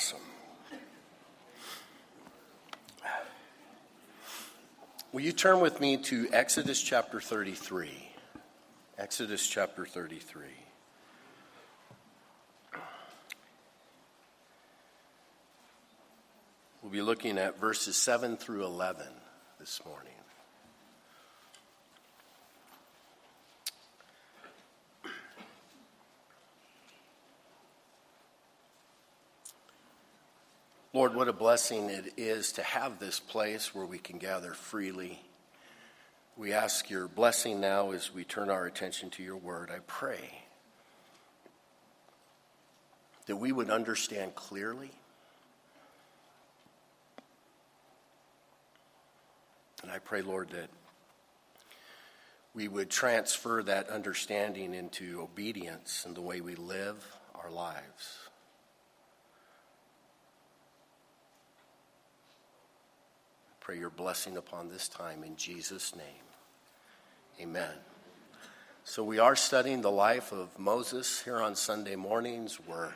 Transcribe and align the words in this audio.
awesome. 0.00 0.18
Will 5.12 5.20
you 5.20 5.32
turn 5.32 5.60
with 5.60 5.78
me 5.78 5.98
to 5.98 6.26
Exodus 6.32 6.80
chapter 6.80 7.20
33? 7.20 7.90
Exodus 8.96 9.46
chapter 9.46 9.84
33. 9.84 10.42
We'll 16.82 16.92
be 16.92 17.02
looking 17.02 17.36
at 17.36 17.60
verses 17.60 17.94
7 17.96 18.38
through 18.38 18.64
11 18.64 19.04
this 19.58 19.82
morning. 19.84 20.19
Lord, 30.92 31.14
what 31.14 31.28
a 31.28 31.32
blessing 31.32 31.88
it 31.88 32.14
is 32.16 32.50
to 32.52 32.62
have 32.64 32.98
this 32.98 33.20
place 33.20 33.72
where 33.72 33.86
we 33.86 33.98
can 33.98 34.18
gather 34.18 34.52
freely. 34.54 35.20
We 36.36 36.52
ask 36.52 36.90
your 36.90 37.06
blessing 37.06 37.60
now 37.60 37.92
as 37.92 38.12
we 38.12 38.24
turn 38.24 38.50
our 38.50 38.66
attention 38.66 39.08
to 39.10 39.22
your 39.22 39.36
word. 39.36 39.70
I 39.70 39.78
pray 39.86 40.42
that 43.26 43.36
we 43.36 43.52
would 43.52 43.70
understand 43.70 44.34
clearly. 44.34 44.90
And 49.84 49.92
I 49.92 50.00
pray, 50.00 50.22
Lord, 50.22 50.50
that 50.50 50.70
we 52.52 52.66
would 52.66 52.90
transfer 52.90 53.62
that 53.62 53.90
understanding 53.90 54.74
into 54.74 55.20
obedience 55.20 56.04
in 56.04 56.14
the 56.14 56.20
way 56.20 56.40
we 56.40 56.56
live 56.56 57.06
our 57.36 57.50
lives. 57.50 58.29
Pray 63.70 63.78
your 63.78 63.88
blessing 63.88 64.36
upon 64.36 64.68
this 64.68 64.88
time 64.88 65.22
in 65.22 65.36
Jesus' 65.36 65.94
name. 65.94 66.24
Amen. 67.40 67.70
So, 68.82 69.04
we 69.04 69.20
are 69.20 69.36
studying 69.36 69.80
the 69.80 69.92
life 69.92 70.32
of 70.32 70.58
Moses 70.58 71.22
here 71.22 71.36
on 71.36 71.54
Sunday 71.54 71.94
mornings. 71.94 72.58
We're 72.66 72.90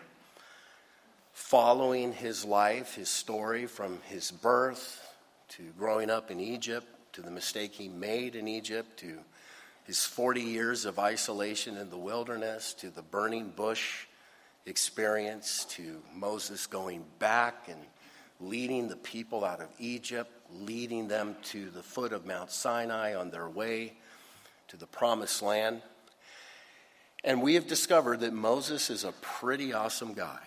following 1.32 2.12
his 2.12 2.44
life, 2.44 2.96
his 2.96 3.08
story 3.08 3.66
from 3.66 4.00
his 4.08 4.32
birth 4.32 5.14
to 5.50 5.62
growing 5.78 6.10
up 6.10 6.32
in 6.32 6.40
Egypt, 6.40 6.88
to 7.12 7.22
the 7.22 7.30
mistake 7.30 7.74
he 7.74 7.86
made 7.86 8.34
in 8.34 8.48
Egypt, 8.48 8.98
to 8.98 9.18
his 9.84 10.04
40 10.04 10.40
years 10.40 10.86
of 10.86 10.98
isolation 10.98 11.76
in 11.76 11.88
the 11.88 11.96
wilderness, 11.96 12.74
to 12.80 12.90
the 12.90 13.02
burning 13.02 13.50
bush 13.54 14.06
experience, 14.66 15.66
to 15.66 16.02
Moses 16.12 16.66
going 16.66 17.04
back 17.20 17.68
and 17.68 17.78
leading 18.40 18.88
the 18.88 18.96
people 18.96 19.44
out 19.44 19.60
of 19.60 19.68
Egypt, 19.78 20.30
leading 20.60 21.08
them 21.08 21.36
to 21.44 21.70
the 21.70 21.82
foot 21.82 22.12
of 22.12 22.26
Mount 22.26 22.50
Sinai 22.50 23.14
on 23.14 23.30
their 23.30 23.48
way 23.48 23.94
to 24.68 24.76
the 24.76 24.86
promised 24.86 25.42
land. 25.42 25.82
And 27.22 27.42
we 27.42 27.54
have 27.54 27.66
discovered 27.66 28.20
that 28.20 28.32
Moses 28.32 28.90
is 28.90 29.04
a 29.04 29.12
pretty 29.12 29.72
awesome 29.72 30.14
guy. 30.14 30.40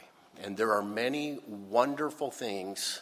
And 0.44 0.56
there 0.56 0.74
are 0.74 0.84
many 0.84 1.40
wonderful 1.48 2.30
things 2.30 3.02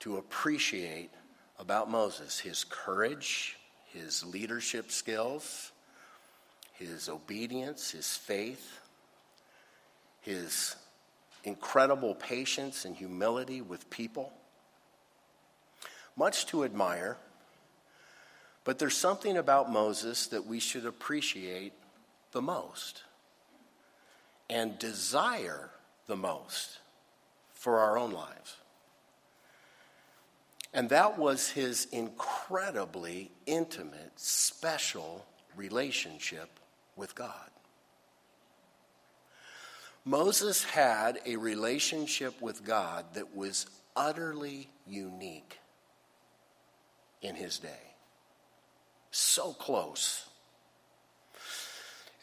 to 0.00 0.16
appreciate 0.16 1.10
about 1.58 1.88
Moses 1.88 2.40
his 2.40 2.64
courage, 2.64 3.56
his 3.86 4.24
leadership 4.24 4.90
skills, 4.90 5.70
his 6.72 7.08
obedience, 7.08 7.92
his 7.92 8.16
faith, 8.16 8.80
his 10.20 10.74
incredible 11.44 12.14
patience 12.14 12.84
and 12.84 12.96
humility 12.96 13.60
with 13.60 13.88
people. 13.90 14.32
Much 16.16 16.46
to 16.46 16.64
admire, 16.64 17.16
but 18.64 18.78
there's 18.78 18.96
something 18.96 19.36
about 19.36 19.72
Moses 19.72 20.26
that 20.28 20.46
we 20.46 20.60
should 20.60 20.86
appreciate 20.86 21.72
the 22.32 22.42
most 22.42 23.02
and 24.48 24.78
desire 24.78 25.70
the 26.06 26.16
most 26.16 26.78
for 27.54 27.80
our 27.80 27.98
own 27.98 28.10
lives. 28.10 28.56
And 30.74 30.88
that 30.88 31.18
was 31.18 31.50
his 31.50 31.86
incredibly 31.92 33.30
intimate, 33.46 34.12
special 34.16 35.24
relationship 35.56 36.48
with 36.96 37.14
God. 37.14 37.50
Moses 40.04 40.64
had 40.64 41.20
a 41.24 41.36
relationship 41.36 42.40
with 42.40 42.64
God 42.64 43.04
that 43.14 43.36
was 43.36 43.66
utterly 43.94 44.68
unique 44.86 45.58
in 47.22 47.36
his 47.36 47.58
day. 47.58 47.94
So 49.10 49.52
close. 49.52 50.26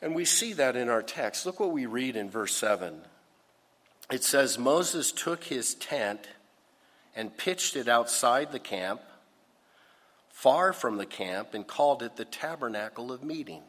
And 0.02 0.16
we 0.16 0.26
see 0.26 0.54
that 0.54 0.76
in 0.76 0.90
our 0.90 1.02
text. 1.02 1.46
Look 1.46 1.60
what 1.60 1.72
we 1.72 1.86
read 1.86 2.16
in 2.16 2.30
verse 2.30 2.56
7. 2.56 3.02
It 4.12 4.24
says, 4.24 4.58
Moses 4.58 5.12
took 5.12 5.44
his 5.44 5.76
tent 5.76 6.28
and 7.16 7.36
pitched 7.36 7.76
it 7.76 7.88
outside 7.88 8.52
the 8.52 8.60
camp, 8.60 9.02
far 10.30 10.74
from 10.74 10.98
the 10.98 11.06
camp, 11.06 11.54
and 11.54 11.68
called 11.68 12.02
it 12.02 12.16
the 12.16 12.26
tabernacle 12.26 13.12
of 13.12 13.24
meeting. 13.24 13.62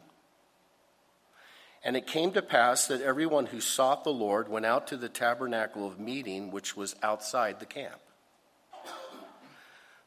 And 1.83 1.97
it 1.97 2.07
came 2.07 2.31
to 2.33 2.41
pass 2.41 2.87
that 2.87 3.01
everyone 3.01 3.47
who 3.47 3.59
sought 3.59 4.03
the 4.03 4.13
Lord 4.13 4.47
went 4.47 4.65
out 4.65 4.87
to 4.87 4.97
the 4.97 5.09
tabernacle 5.09 5.85
of 5.87 5.99
meeting, 5.99 6.51
which 6.51 6.77
was 6.77 6.95
outside 7.01 7.59
the 7.59 7.65
camp. 7.65 7.99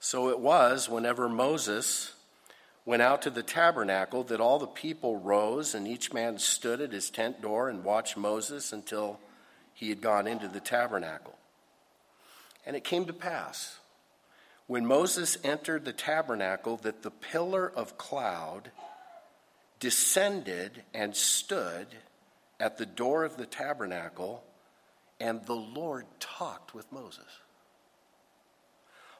So 0.05 0.29
it 0.29 0.39
was 0.39 0.87
whenever 0.87 1.31
Moses 1.31 2.13
went 2.85 3.01
out 3.01 3.23
to 3.23 3.31
the 3.31 3.43
tabernacle 3.43 4.23
that 4.25 4.39
all 4.39 4.59
the 4.59 4.67
people 4.67 5.17
rose, 5.17 5.75
and 5.75 5.89
each 5.89 6.13
man 6.13 6.37
stood 6.39 6.83
at 6.83 6.93
his 6.93 7.09
tent 7.09 7.41
door 7.41 7.71
and 7.71 7.83
watched 7.83 8.15
Moses 8.15 8.71
until 8.71 9.19
he 9.73 9.89
had 9.89 10.03
gone 10.03 10.27
into 10.27 10.47
the 10.47 10.61
tabernacle. 10.61 11.39
And 12.67 12.77
it 12.77 12.85
came 12.85 13.07
to 13.07 13.15
pass, 13.15 13.79
when 14.67 14.85
Moses 14.85 15.39
entered 15.43 15.87
the 15.87 15.95
tabernacle, 15.95 16.77
that 16.83 17.03
the 17.03 17.11
pillar 17.11 17.73
of 17.75 17.97
cloud 17.97 18.73
descended 19.81 20.83
and 20.93 21.17
stood 21.17 21.87
at 22.61 22.77
the 22.77 22.85
door 22.85 23.25
of 23.25 23.39
the 23.39 23.47
tabernacle, 23.47 24.45
and 25.19 25.47
the 25.47 25.55
Lord 25.55 26.05
talked 26.21 26.75
with 26.75 26.93
Moses. 26.93 27.25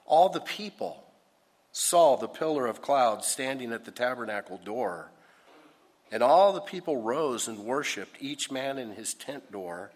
All 0.05 0.29
the 0.29 0.39
people 0.39 1.03
saw 1.71 2.15
the 2.15 2.27
pillar 2.27 2.67
of 2.67 2.81
cloud 2.81 3.25
standing 3.25 3.73
at 3.73 3.85
the 3.85 3.91
tabernacle 3.91 4.59
door, 4.63 5.11
and 6.11 6.21
all 6.21 6.53
the 6.53 6.61
people 6.61 7.01
rose 7.01 7.47
and 7.47 7.59
worshiped, 7.59 8.17
each 8.19 8.51
man 8.51 8.77
in 8.77 8.91
his 8.91 9.13
tent 9.13 9.51
door. 9.51 9.91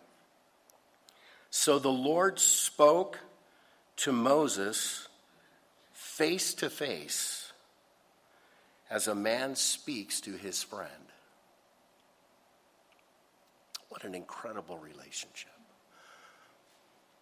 So 1.51 1.79
the 1.79 1.89
Lord 1.89 2.39
spoke 2.39 3.19
to 3.97 4.11
Moses 4.11 5.07
face 5.93 6.53
to 6.55 6.69
face 6.69 7.51
as 8.89 9.07
a 9.07 9.15
man 9.15 9.55
speaks 9.55 10.19
to 10.21 10.31
his 10.31 10.63
friend. 10.63 10.89
What 13.89 14.03
an 14.03 14.15
incredible 14.15 14.77
relationship. 14.77 15.58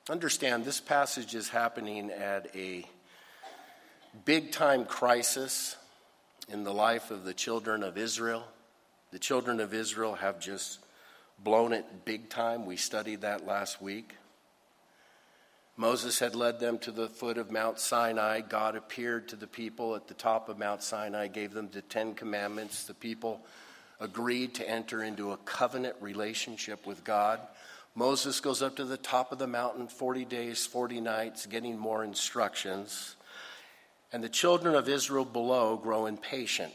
Understand, 0.09 0.63
this 0.63 0.79
passage 0.79 1.35
is 1.35 1.50
happening 1.50 2.12
at 2.12 2.56
a 2.56 2.85
big 4.23 4.53
time 4.53 4.85
crisis 4.85 5.75
in 6.47 6.63
the 6.63 6.73
life 6.73 7.12
of 7.12 7.25
the 7.25 7.34
children 7.34 7.84
of 7.84 7.97
Israel. 7.97 8.45
The 9.12 9.19
children 9.19 9.59
of 9.59 9.73
Israel 9.73 10.16
have 10.16 10.40
just 10.40 10.79
blown 11.44 11.73
it 11.73 12.06
big 12.06 12.29
time. 12.29 12.66
We 12.66 12.78
studied 12.78 13.22
that 13.22 13.45
last 13.45 13.81
week. 13.81 14.16
Moses 15.75 16.19
had 16.19 16.36
led 16.36 16.62
them 16.62 16.80
to 16.80 16.92
the 16.92 17.10
foot 17.10 17.38
of 17.38 17.51
Mount 17.51 17.77
Sinai. 17.77 18.39
God 18.39 18.77
appeared 18.77 19.27
to 19.27 19.36
the 19.36 19.45
people 19.45 19.94
at 19.94 20.07
the 20.07 20.13
top 20.13 20.48
of 20.48 20.57
Mount 20.57 20.83
Sinai, 20.83 21.27
gave 21.27 21.51
them 21.51 21.68
the 21.69 21.81
Ten 21.81 22.13
Commandments. 22.13 22.86
The 22.86 22.94
people 22.94 23.42
agreed 24.00 24.56
to 24.56 24.69
enter 24.69 25.03
into 25.03 25.33
a 25.33 25.38
covenant 25.38 25.98
relationship 26.00 26.88
with 26.88 27.03
God. 27.03 27.42
Moses 27.97 28.39
goes 28.41 28.61
up 28.61 28.75
to 28.75 28.85
the 28.85 28.95
top 28.95 29.31
of 29.31 29.39
the 29.39 29.47
mountain 29.47 29.88
40 29.88 30.23
days, 30.25 30.67
40 30.67 31.01
nights, 31.01 31.47
getting 31.47 31.79
more 31.79 32.03
instructions. 32.03 33.15
And 34.13 34.23
the 34.23 34.29
children 34.29 34.75
of 34.75 34.88
Israel 34.88 35.25
below 35.25 35.77
grow 35.77 36.05
impatient. 36.05 36.71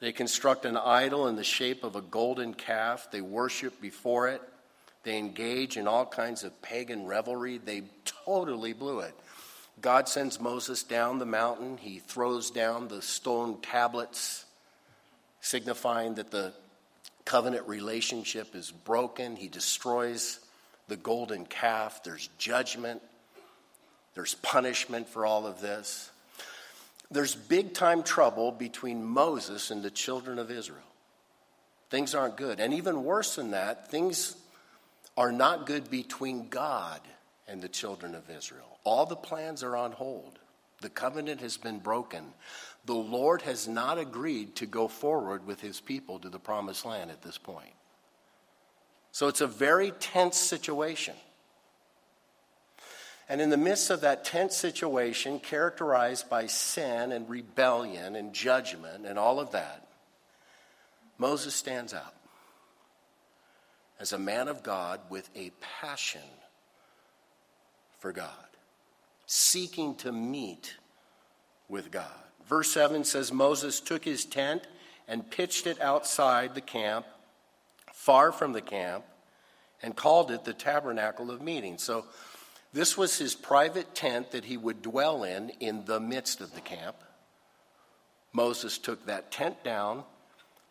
They 0.00 0.12
construct 0.12 0.66
an 0.66 0.76
idol 0.76 1.28
in 1.28 1.36
the 1.36 1.44
shape 1.44 1.82
of 1.82 1.96
a 1.96 2.02
golden 2.02 2.52
calf, 2.52 3.08
they 3.10 3.22
worship 3.22 3.80
before 3.80 4.28
it. 4.28 4.42
They 5.02 5.16
engage 5.16 5.78
in 5.78 5.88
all 5.88 6.04
kinds 6.04 6.44
of 6.44 6.60
pagan 6.60 7.06
revelry. 7.06 7.56
They 7.56 7.84
totally 8.04 8.74
blew 8.74 9.00
it. 9.00 9.14
God 9.80 10.10
sends 10.10 10.38
Moses 10.38 10.82
down 10.82 11.18
the 11.18 11.26
mountain. 11.26 11.78
He 11.78 12.00
throws 12.00 12.50
down 12.50 12.88
the 12.88 13.00
stone 13.00 13.62
tablets, 13.62 14.44
signifying 15.40 16.16
that 16.16 16.30
the 16.30 16.52
covenant 17.24 17.66
relationship 17.66 18.54
is 18.54 18.70
broken. 18.70 19.36
He 19.36 19.48
destroys 19.48 20.40
the 20.88 20.96
golden 20.96 21.46
calf, 21.46 22.02
there's 22.04 22.28
judgment, 22.38 23.00
there's 24.14 24.34
punishment 24.34 25.08
for 25.08 25.24
all 25.24 25.46
of 25.46 25.60
this. 25.60 26.10
There's 27.10 27.34
big 27.34 27.74
time 27.74 28.02
trouble 28.02 28.52
between 28.52 29.04
Moses 29.04 29.70
and 29.70 29.82
the 29.82 29.90
children 29.90 30.38
of 30.38 30.50
Israel. 30.50 30.82
Things 31.90 32.14
aren't 32.14 32.36
good. 32.36 32.60
And 32.60 32.74
even 32.74 33.04
worse 33.04 33.36
than 33.36 33.52
that, 33.52 33.90
things 33.90 34.36
are 35.16 35.32
not 35.32 35.66
good 35.66 35.90
between 35.90 36.48
God 36.48 37.00
and 37.46 37.62
the 37.62 37.68
children 37.68 38.14
of 38.14 38.30
Israel. 38.30 38.78
All 38.84 39.06
the 39.06 39.16
plans 39.16 39.62
are 39.62 39.76
on 39.76 39.92
hold. 39.92 40.38
The 40.80 40.88
covenant 40.90 41.40
has 41.40 41.56
been 41.56 41.78
broken. 41.78 42.24
The 42.86 42.94
Lord 42.94 43.42
has 43.42 43.66
not 43.66 43.98
agreed 43.98 44.56
to 44.56 44.66
go 44.66 44.88
forward 44.88 45.46
with 45.46 45.60
his 45.60 45.80
people 45.80 46.18
to 46.18 46.28
the 46.28 46.38
promised 46.38 46.84
land 46.84 47.10
at 47.10 47.22
this 47.22 47.38
point. 47.38 47.72
So 49.12 49.28
it's 49.28 49.40
a 49.40 49.46
very 49.46 49.92
tense 49.92 50.36
situation. 50.36 51.14
And 53.28 53.40
in 53.40 53.48
the 53.48 53.56
midst 53.56 53.88
of 53.90 54.02
that 54.02 54.24
tense 54.24 54.54
situation, 54.54 55.40
characterized 55.40 56.28
by 56.28 56.46
sin 56.46 57.10
and 57.10 57.28
rebellion 57.28 58.16
and 58.16 58.34
judgment 58.34 59.06
and 59.06 59.18
all 59.18 59.40
of 59.40 59.52
that, 59.52 59.86
Moses 61.16 61.54
stands 61.54 61.94
out 61.94 62.14
as 63.98 64.12
a 64.12 64.18
man 64.18 64.48
of 64.48 64.62
God 64.62 65.00
with 65.08 65.30
a 65.34 65.52
passion 65.80 66.20
for 67.98 68.12
God, 68.12 68.28
seeking 69.24 69.94
to 69.96 70.12
meet 70.12 70.76
with 71.68 71.90
God. 71.90 72.10
Verse 72.48 72.70
7 72.72 73.04
says 73.04 73.32
Moses 73.32 73.80
took 73.80 74.04
his 74.04 74.24
tent 74.24 74.62
and 75.08 75.30
pitched 75.30 75.66
it 75.66 75.80
outside 75.80 76.54
the 76.54 76.60
camp, 76.60 77.06
far 77.92 78.32
from 78.32 78.52
the 78.52 78.60
camp, 78.60 79.04
and 79.82 79.96
called 79.96 80.30
it 80.30 80.44
the 80.44 80.52
tabernacle 80.52 81.30
of 81.30 81.42
meeting. 81.42 81.78
So 81.78 82.06
this 82.72 82.96
was 82.96 83.18
his 83.18 83.34
private 83.34 83.94
tent 83.94 84.32
that 84.32 84.44
he 84.44 84.56
would 84.56 84.82
dwell 84.82 85.24
in 85.24 85.50
in 85.60 85.84
the 85.84 86.00
midst 86.00 86.40
of 86.40 86.54
the 86.54 86.60
camp. 86.60 86.96
Moses 88.32 88.78
took 88.78 89.06
that 89.06 89.30
tent 89.30 89.62
down, 89.62 90.02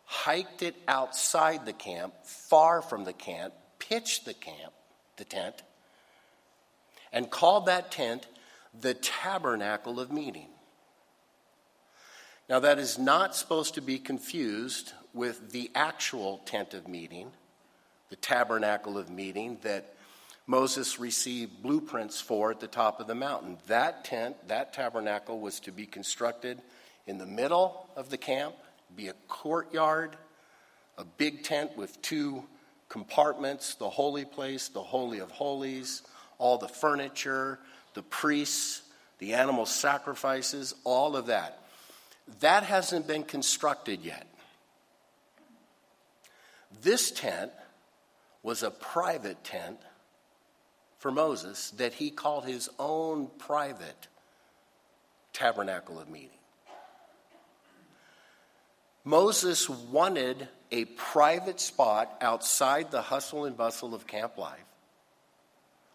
hiked 0.04 0.62
it 0.62 0.76
outside 0.86 1.64
the 1.64 1.72
camp, 1.72 2.12
far 2.24 2.82
from 2.82 3.04
the 3.04 3.12
camp, 3.12 3.54
pitched 3.78 4.26
the 4.26 4.34
camp, 4.34 4.72
the 5.16 5.24
tent, 5.24 5.62
and 7.12 7.30
called 7.30 7.66
that 7.66 7.90
tent 7.90 8.26
the 8.78 8.94
tabernacle 8.94 9.98
of 9.98 10.12
meeting. 10.12 10.48
Now, 12.48 12.58
that 12.58 12.78
is 12.78 12.98
not 12.98 13.34
supposed 13.34 13.74
to 13.74 13.80
be 13.80 13.98
confused 13.98 14.92
with 15.14 15.50
the 15.52 15.70
actual 15.74 16.38
tent 16.44 16.74
of 16.74 16.86
meeting, 16.86 17.30
the 18.10 18.16
tabernacle 18.16 18.98
of 18.98 19.08
meeting 19.08 19.56
that 19.62 19.94
Moses 20.46 21.00
received 21.00 21.62
blueprints 21.62 22.20
for 22.20 22.50
at 22.50 22.60
the 22.60 22.66
top 22.66 23.00
of 23.00 23.06
the 23.06 23.14
mountain. 23.14 23.56
That 23.66 24.04
tent, 24.04 24.36
that 24.48 24.74
tabernacle, 24.74 25.40
was 25.40 25.58
to 25.60 25.72
be 25.72 25.86
constructed 25.86 26.60
in 27.06 27.16
the 27.16 27.24
middle 27.24 27.88
of 27.96 28.10
the 28.10 28.18
camp, 28.18 28.54
be 28.94 29.08
a 29.08 29.14
courtyard, 29.26 30.18
a 30.98 31.04
big 31.04 31.44
tent 31.44 31.74
with 31.78 32.00
two 32.02 32.44
compartments 32.90 33.74
the 33.74 33.88
holy 33.88 34.26
place, 34.26 34.68
the 34.68 34.82
Holy 34.82 35.18
of 35.18 35.30
Holies, 35.30 36.02
all 36.36 36.58
the 36.58 36.68
furniture, 36.68 37.58
the 37.94 38.02
priests, 38.02 38.82
the 39.18 39.32
animal 39.32 39.64
sacrifices, 39.64 40.74
all 40.84 41.16
of 41.16 41.26
that. 41.26 41.63
That 42.40 42.62
hasn't 42.64 43.06
been 43.06 43.24
constructed 43.24 44.02
yet. 44.02 44.26
This 46.82 47.10
tent 47.10 47.52
was 48.42 48.62
a 48.62 48.70
private 48.70 49.42
tent 49.44 49.78
for 50.98 51.10
Moses 51.10 51.70
that 51.72 51.94
he 51.94 52.10
called 52.10 52.46
his 52.46 52.68
own 52.78 53.28
private 53.38 54.08
tabernacle 55.32 55.98
of 55.98 56.08
meeting. 56.08 56.30
Moses 59.04 59.68
wanted 59.68 60.48
a 60.70 60.86
private 60.86 61.60
spot 61.60 62.16
outside 62.22 62.90
the 62.90 63.02
hustle 63.02 63.44
and 63.44 63.56
bustle 63.56 63.94
of 63.94 64.06
camp 64.06 64.38
life, 64.38 64.64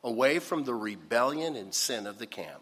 away 0.04 0.38
from 0.38 0.64
the 0.64 0.76
rebellion 0.76 1.56
and 1.56 1.74
sin 1.74 2.06
of 2.06 2.20
the 2.20 2.28
camp 2.28 2.62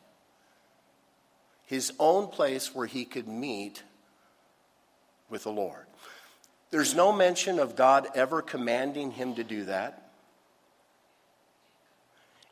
his 1.68 1.92
own 2.00 2.28
place 2.28 2.74
where 2.74 2.88
he 2.88 3.06
could 3.06 3.28
meet 3.28 3.84
with 5.30 5.44
the 5.44 5.52
Lord. 5.52 5.86
There's 6.72 6.96
no 6.96 7.12
mention 7.12 7.60
of 7.60 7.76
God 7.76 8.08
ever 8.16 8.42
commanding 8.42 9.12
him 9.12 9.36
to 9.36 9.44
do 9.44 9.66
that. 9.66 10.10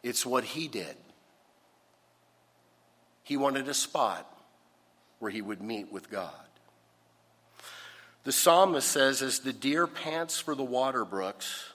It's 0.04 0.26
what 0.26 0.44
he 0.44 0.68
did. 0.68 0.96
He 3.24 3.38
wanted 3.38 3.68
a 3.70 3.74
spot 3.74 4.30
where 5.20 5.32
he 5.32 5.42
would 5.42 5.62
meet 5.62 5.92
with 5.92 6.12
God. 6.12 6.32
The 8.26 8.34
psalmist 8.34 8.88
says, 8.88 9.22
As 9.22 9.40
the 9.40 9.54
deer 9.54 9.88
pants 9.88 10.40
for 10.40 10.56
the 10.56 10.64
water 10.64 11.06
brooks, 11.06 11.72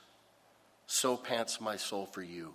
so 0.86 1.16
pants 1.16 1.60
my 1.60 1.76
soul 1.76 2.06
for 2.06 2.22
you. 2.22 2.52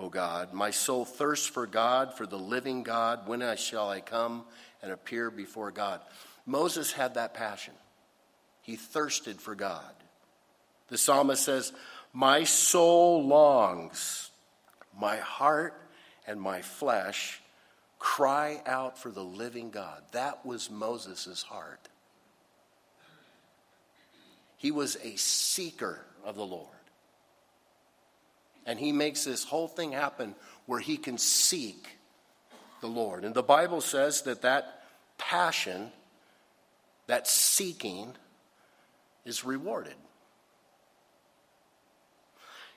O 0.00 0.08
God. 0.08 0.54
My 0.54 0.70
soul 0.70 1.04
thirsts 1.04 1.46
for 1.46 1.66
God, 1.66 2.14
for 2.14 2.26
the 2.26 2.38
living 2.38 2.82
God. 2.82 3.28
When 3.28 3.56
shall 3.56 3.90
I 3.90 4.00
come 4.00 4.44
and 4.82 4.90
appear 4.90 5.30
before 5.30 5.70
God? 5.70 6.00
Moses 6.46 6.90
had 6.90 7.14
that 7.14 7.34
passion. 7.34 7.74
He 8.62 8.76
thirsted 8.76 9.40
for 9.40 9.54
God. 9.54 9.92
The 10.88 10.98
psalmist 10.98 11.44
says, 11.44 11.72
My 12.14 12.44
soul 12.44 13.26
longs, 13.26 14.30
my 14.98 15.18
heart 15.18 15.74
and 16.26 16.40
my 16.40 16.62
flesh 16.62 17.40
cry 17.98 18.62
out 18.64 18.98
for 18.98 19.10
the 19.10 19.22
living 19.22 19.70
God. 19.70 20.02
That 20.12 20.46
was 20.46 20.70
Moses' 20.70 21.42
heart. 21.42 21.88
He 24.56 24.70
was 24.70 24.96
a 25.02 25.16
seeker 25.16 26.04
of 26.24 26.36
the 26.36 26.46
Lord. 26.46 26.79
And 28.66 28.78
he 28.78 28.92
makes 28.92 29.24
this 29.24 29.44
whole 29.44 29.68
thing 29.68 29.92
happen 29.92 30.34
where 30.66 30.80
he 30.80 30.96
can 30.96 31.18
seek 31.18 31.98
the 32.80 32.86
Lord. 32.86 33.24
And 33.24 33.34
the 33.34 33.42
Bible 33.42 33.80
says 33.80 34.22
that 34.22 34.42
that 34.42 34.82
passion, 35.18 35.90
that 37.06 37.26
seeking, 37.26 38.14
is 39.24 39.44
rewarded. 39.44 39.94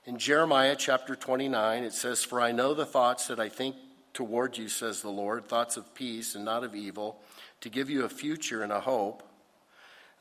In 0.06 0.18
Jeremiah 0.18 0.76
chapter 0.78 1.16
29, 1.16 1.84
it 1.84 1.94
says, 1.94 2.24
For 2.24 2.42
I 2.42 2.52
know 2.52 2.74
the 2.74 2.86
thoughts 2.86 3.28
that 3.28 3.40
I 3.40 3.48
think 3.48 3.76
toward 4.14 4.58
you, 4.58 4.70
says 4.70 5.02
the 5.02 5.10
Lord, 5.10 5.48
thoughts 5.48 5.78
of 5.78 5.94
peace 5.96 6.36
and 6.36 6.46
not 6.46 6.64
of 6.64 6.76
evil, 6.76 7.20
to 7.62 7.70
give 7.70 7.90
you 7.90 8.06
a 8.06 8.10
future 8.10 8.64
and 8.64 8.72
a 8.72 8.80
hope. 8.80 9.24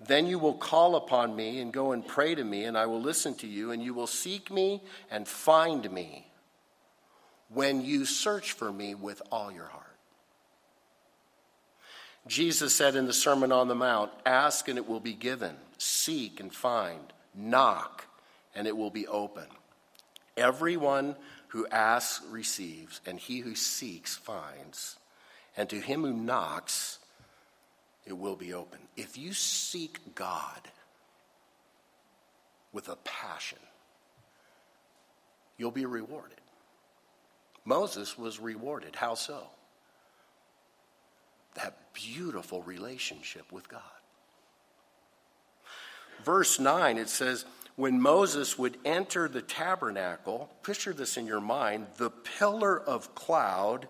Then 0.07 0.27
you 0.27 0.39
will 0.39 0.55
call 0.55 0.97
upon 0.97 1.37
me 1.37 1.61
and 1.61 1.73
go 1.73 1.93
and 1.93 2.07
pray 2.07 2.35
to 2.35 2.43
me, 2.43 2.65
and 2.65 2.77
I 2.77 2.87
will 2.87 3.01
listen 3.01 3.35
to 3.37 3.47
you, 3.47 3.71
and 3.71 3.83
you 3.83 3.95
will 3.95 4.07
seek 4.07 4.51
me 4.51 4.83
and 5.11 5.27
find 5.29 5.91
me 5.91 6.27
when 7.49 7.85
you 7.85 8.05
search 8.05 8.53
for 8.53 8.73
me 8.73 8.95
with 8.95 9.23
all 9.31 9.53
your 9.53 9.67
heart. 9.67 9.83
Jesus 12.27 12.75
said 12.75 12.95
in 12.95 13.07
the 13.07 13.13
Sermon 13.13 13.51
on 13.51 13.69
the 13.69 13.75
Mount 13.75 14.13
Ask 14.25 14.69
and 14.69 14.79
it 14.79 14.89
will 14.89 15.01
be 15.01 15.15
given, 15.15 15.57
seek 15.79 16.39
and 16.39 16.55
find, 16.55 17.13
knock 17.35 18.07
and 18.55 18.67
it 18.67 18.77
will 18.77 18.91
be 18.91 19.07
open. 19.07 19.47
Everyone 20.37 21.17
who 21.49 21.67
asks 21.67 22.25
receives, 22.31 23.01
and 23.05 23.19
he 23.19 23.41
who 23.41 23.55
seeks 23.55 24.17
finds, 24.17 24.97
and 25.57 25.69
to 25.69 25.81
him 25.81 26.03
who 26.03 26.15
knocks, 26.15 26.99
it 28.07 28.17
will 28.17 28.37
be 28.37 28.53
open. 28.53 28.81
If 28.97 29.17
you 29.17 29.33
seek 29.33 30.15
God 30.15 30.61
with 32.73 32.89
a 32.89 32.97
passion, 32.97 33.59
you'll 35.57 35.71
be 35.71 35.87
rewarded. 35.87 36.41
Moses 37.65 38.19
was 38.19 38.41
rewarded. 38.41 38.97
How 38.97 39.15
so? 39.15 39.45
That 41.55 41.77
beautiful 41.93 42.63
relationship 42.63 43.53
with 43.53 43.69
God. 43.69 43.83
Verse 46.25 46.59
9, 46.59 46.99
it 46.99 47.09
says, 47.09 47.45
when 47.77 48.01
Moses 48.01 48.59
would 48.59 48.77
enter 48.85 49.29
the 49.29 49.43
tabernacle, 49.43 50.51
picture 50.63 50.93
this 50.93 51.17
in 51.17 51.27
your 51.27 51.41
mind, 51.41 51.87
the 51.97 52.11
pillar 52.11 52.79
of 52.79 53.15
cloud 53.15 53.89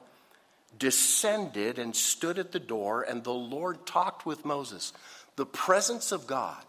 descended 0.78 1.78
and 1.78 1.94
stood 1.94 2.38
at 2.38 2.52
the 2.52 2.60
door, 2.60 3.02
and 3.02 3.22
the 3.22 3.32
Lord 3.32 3.86
talked 3.86 4.26
with 4.26 4.44
Moses. 4.44 4.92
The 5.36 5.46
presence 5.46 6.12
of 6.12 6.26
God 6.26 6.62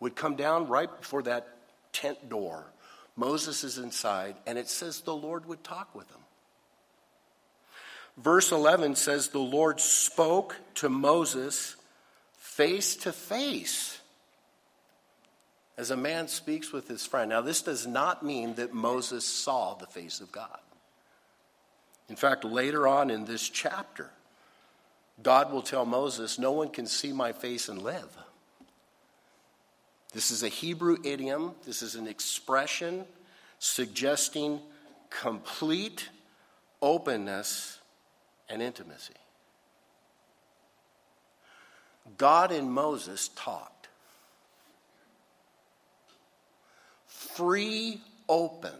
would 0.00 0.14
come 0.14 0.36
down 0.36 0.68
right 0.68 0.90
before 1.00 1.22
that 1.22 1.48
tent 1.92 2.28
door. 2.28 2.64
Moses 3.16 3.64
is 3.64 3.78
inside, 3.78 4.36
and 4.46 4.58
it 4.58 4.68
says 4.68 5.00
the 5.00 5.16
Lord 5.16 5.46
would 5.46 5.64
talk 5.64 5.94
with 5.94 6.08
him. 6.10 6.20
Verse 8.18 8.52
11 8.52 8.96
says 8.96 9.28
the 9.28 9.38
Lord 9.38 9.80
spoke 9.80 10.56
to 10.76 10.88
Moses 10.88 11.76
face 12.38 12.96
to 12.96 13.12
face. 13.12 14.00
as 15.78 15.90
a 15.90 15.96
man 15.96 16.26
speaks 16.26 16.72
with 16.72 16.88
his 16.88 17.04
friend. 17.04 17.28
Now, 17.28 17.42
this 17.42 17.60
does 17.60 17.86
not 17.86 18.22
mean 18.22 18.54
that 18.54 18.72
Moses 18.72 19.26
saw 19.26 19.74
the 19.74 19.86
face 19.86 20.20
of 20.20 20.32
God. 20.32 20.58
In 22.08 22.16
fact, 22.16 22.44
later 22.44 22.86
on 22.86 23.10
in 23.10 23.24
this 23.24 23.48
chapter, 23.48 24.10
God 25.22 25.52
will 25.52 25.62
tell 25.62 25.84
Moses, 25.84 26.38
No 26.38 26.52
one 26.52 26.68
can 26.68 26.86
see 26.86 27.12
my 27.12 27.32
face 27.32 27.68
and 27.68 27.82
live. 27.82 28.16
This 30.12 30.30
is 30.30 30.42
a 30.42 30.48
Hebrew 30.48 30.96
idiom, 31.04 31.54
this 31.64 31.82
is 31.82 31.94
an 31.94 32.06
expression 32.06 33.04
suggesting 33.58 34.60
complete 35.10 36.08
openness 36.80 37.78
and 38.48 38.62
intimacy. 38.62 39.14
God 42.18 42.52
and 42.52 42.70
Moses 42.70 43.28
talked. 43.34 43.88
Free, 47.06 48.00
open 48.28 48.72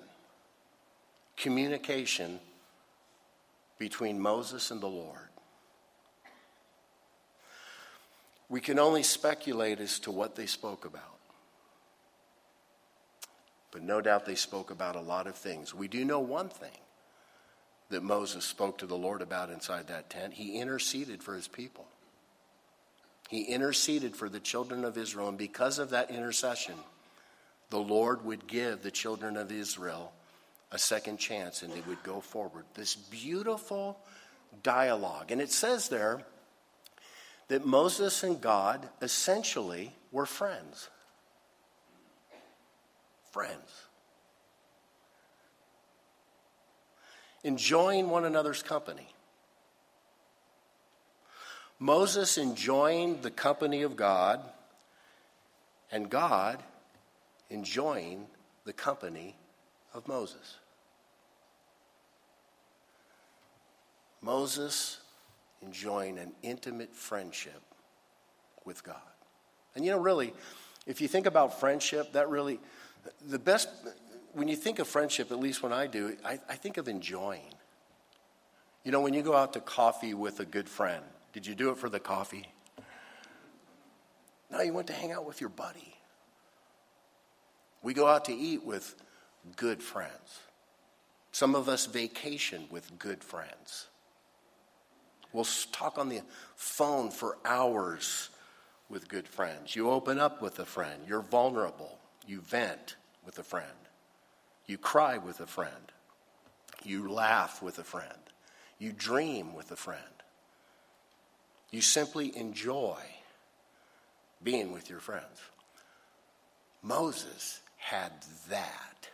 communication 1.37 2.41
between 3.79 4.21
Moses 4.21 4.71
and 4.71 4.81
the 4.81 4.87
Lord. 4.87 5.29
We 8.49 8.61
can 8.61 8.79
only 8.79 9.03
speculate 9.03 9.81
as 9.81 9.99
to 10.01 10.11
what 10.11 10.37
they 10.37 10.47
spoke 10.47 10.85
about. 10.85 11.03
But 13.73 13.83
no 13.83 14.01
doubt 14.01 14.25
they 14.25 14.37
spoke 14.37 14.71
about 14.71 14.97
a 14.97 15.01
lot 15.01 15.27
of 15.27 15.35
things. 15.35 15.75
We 15.75 15.89
do 15.89 16.05
know 16.05 16.21
one 16.21 16.49
thing 16.49 16.71
that 17.91 18.03
Moses 18.03 18.45
spoke 18.45 18.79
to 18.79 18.87
the 18.87 18.97
Lord 18.97 19.21
about 19.21 19.51
inside 19.51 19.89
that 19.89 20.11
tent. 20.11 20.35
He 20.35 20.59
interceded 20.59 21.23
for 21.23 21.35
his 21.35 21.49
people. 21.49 21.87
He 23.29 23.43
interceded 23.43 24.17
for 24.17 24.29
the 24.29 24.41
children 24.41 24.85
of 24.85 24.97
Israel, 24.97 25.29
and 25.29 25.39
because 25.39 25.79
of 25.79 25.91
that 25.91 26.11
intercession, 26.11 26.77
the 27.71 27.79
Lord 27.79 28.25
would 28.25 28.47
give 28.47 28.83
the 28.83 28.91
children 28.91 29.37
of 29.37 29.51
Israel 29.51 30.13
a 30.73 30.79
second 30.79 31.19
chance 31.19 31.63
and 31.63 31.73
they 31.73 31.81
would 31.83 32.03
go 32.03 32.21
forward. 32.21 32.65
This 32.75 32.95
beautiful 32.95 33.99
dialogue. 34.63 35.31
And 35.31 35.41
it 35.41 35.51
says 35.51 35.89
there 35.89 36.23
that 37.49 37.65
Moses 37.65 38.23
and 38.23 38.41
God 38.41 38.89
essentially 39.01 39.93
were 40.11 40.27
friends. 40.27 40.89
Friends. 43.31 43.85
Enjoying 47.45 48.11
one 48.11 48.25
another's 48.25 48.63
company. 48.63 49.09
Moses 51.79 52.39
enjoying 52.39 53.21
the 53.21 53.31
company 53.31 53.83
of 53.83 53.97
God, 53.97 54.41
and 55.93 56.09
God 56.09 56.63
enjoying 57.51 58.27
the 58.65 58.73
company 58.73 59.37
of 59.97 60.07
Moses. 60.07 60.57
Moses 64.23 65.01
enjoying 65.63 66.19
an 66.19 66.33
intimate 66.43 66.95
friendship 66.95 67.63
with 68.65 68.85
God. 68.85 68.97
And 69.75 69.85
you 69.85 69.91
know, 69.91 69.99
really, 69.99 70.33
if 70.87 71.01
you 71.01 71.09
think 71.09 71.27
about 71.27 71.59
friendship, 71.59 72.13
that 72.13 72.29
really, 72.29 72.61
the 73.27 73.39
best, 73.39 73.69
when 74.33 74.49
you 74.49 74.57
think 74.57 74.79
of 74.79 74.89
friendship, 74.89 75.31
at 75.31 75.39
least 75.39 75.63
when 75.63 75.73
I 75.73 75.87
do, 75.87 76.17
I, 76.25 76.39
I 76.49 76.55
think 76.57 76.77
of 76.77 76.89
enjoying. 76.89 77.55
You 78.85 78.93
know, 78.93 79.01
when 79.01 79.15
you 79.15 79.23
go 79.23 79.35
out 79.35 79.53
to 79.55 79.61
coffee 79.61 80.15
with 80.15 80.41
a 80.41 80.45
good 80.45 80.69
friend, 80.69 81.05
did 81.33 81.47
you 81.47 81.55
do 81.55 81.71
it 81.71 81.79
for 81.79 81.89
the 81.89 82.01
coffee? 82.01 82.47
No, 84.51 84.61
you 84.61 84.73
went 84.73 84.87
to 84.89 84.93
hang 84.93 85.13
out 85.13 85.27
with 85.27 85.41
your 85.41 85.51
buddy. 85.51 85.97
We 87.83 87.95
go 87.95 88.07
out 88.07 88.25
to 88.27 88.33
eat 88.33 88.65
with 88.65 88.95
good 89.55 89.83
friends. 89.83 90.41
Some 91.33 91.55
of 91.55 91.69
us 91.69 91.87
vacation 91.87 92.65
with 92.71 92.99
good 92.99 93.23
friends. 93.23 93.87
We'll 95.33 95.47
talk 95.73 95.99
on 95.99 96.09
the 96.09 96.23
phone 96.55 97.11
for 97.11 97.37
hours 97.45 98.31
with 98.89 99.09
good 99.09 99.29
friends. 99.29 99.77
You 99.77 99.91
open 99.91 100.19
up 100.19 100.41
with 100.41 100.59
a 100.59 100.65
friend. 100.65 101.03
You're 101.07 101.21
vulnerable. 101.21 101.99
You 102.27 102.41
vent 102.41 102.97
with 103.25 103.39
a 103.39 103.43
friend. 103.43 103.67
You 104.67 104.79
cry 104.79 105.19
with 105.19 105.41
a 105.41 105.47
friend. 105.47 105.93
You 106.85 107.11
laugh 107.11 107.63
with 107.63 107.79
a 107.79 107.85
friend. 107.85 108.19
You 108.79 108.93
dream 108.93 109.55
with 109.55 109.71
a 109.71 109.77
friend. 109.77 110.01
You 111.71 111.81
simply 111.81 112.37
enjoy 112.37 112.99
being 114.43 114.73
with 114.73 114.89
your 114.89 115.01
friends. 115.01 115.41
Moses 116.83 117.61
had 117.77 118.13
that 118.49 119.11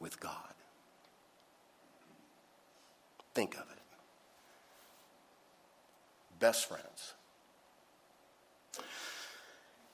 with 0.00 0.20
God. 0.20 0.32
Think 3.34 3.54
of 3.54 3.62
it 3.70 3.76
best 6.38 6.68
friends. 6.68 7.14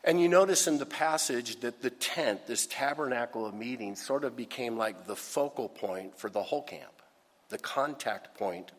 And 0.04 0.20
you 0.20 0.28
notice 0.28 0.66
in 0.66 0.78
the 0.78 0.86
passage 0.86 1.60
that 1.60 1.80
the 1.80 1.90
tent, 1.90 2.46
this 2.46 2.66
tabernacle 2.66 3.46
of 3.46 3.54
meeting, 3.54 3.94
sort 3.94 4.24
of 4.24 4.36
became 4.36 4.76
like 4.76 5.06
the 5.06 5.14
focal 5.14 5.68
point 5.68 6.18
for 6.18 6.28
the 6.28 6.42
whole 6.42 6.62
camp, 6.62 7.02
the 7.50 7.58
contact 7.58 8.36
point 8.36 8.72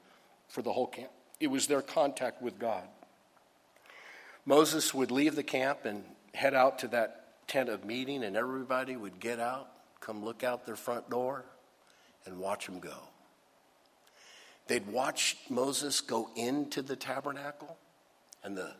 for 0.49 0.61
the 0.61 0.73
whole 0.73 0.87
camp. 0.87 1.11
It 1.39 1.47
was 1.47 1.67
their 1.67 1.81
contact 1.81 2.41
with 2.41 2.59
God. 2.59 2.83
Moses 4.45 4.93
would 4.93 5.11
leave 5.11 5.35
the 5.35 5.43
camp 5.43 5.85
and 5.85 6.03
head 6.33 6.53
out 6.53 6.79
to 6.79 6.89
that 6.89 7.47
tent 7.47 7.69
of 7.69 7.85
meeting, 7.85 8.23
and 8.25 8.35
everybody 8.35 8.97
would 8.97 9.21
get 9.21 9.39
out, 9.39 9.69
come 10.03 10.23
look 10.23 10.43
out 10.43 10.65
their 10.65 10.75
front 10.75 11.09
door, 11.09 11.45
and 12.25 12.37
watch 12.37 12.65
them 12.65 12.79
go. 12.79 12.97
They'd 14.67 14.87
watch 14.87 15.37
Moses 15.49 16.01
go 16.01 16.29
into 16.35 16.81
the 16.81 16.95
tabernacle 16.95 17.77
and 18.43 18.55
the 18.55 18.73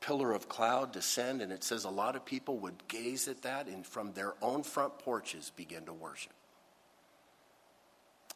pillar 0.00 0.32
of 0.32 0.48
cloud 0.48 0.92
descend, 0.92 1.42
and 1.42 1.52
it 1.52 1.62
says 1.62 1.84
a 1.84 1.90
lot 1.90 2.16
of 2.16 2.24
people 2.24 2.58
would 2.58 2.88
gaze 2.88 3.28
at 3.28 3.42
that 3.42 3.66
and 3.66 3.86
from 3.86 4.12
their 4.12 4.34
own 4.42 4.62
front 4.62 4.98
porches 4.98 5.52
begin 5.54 5.84
to 5.84 5.92
worship. 5.92 6.32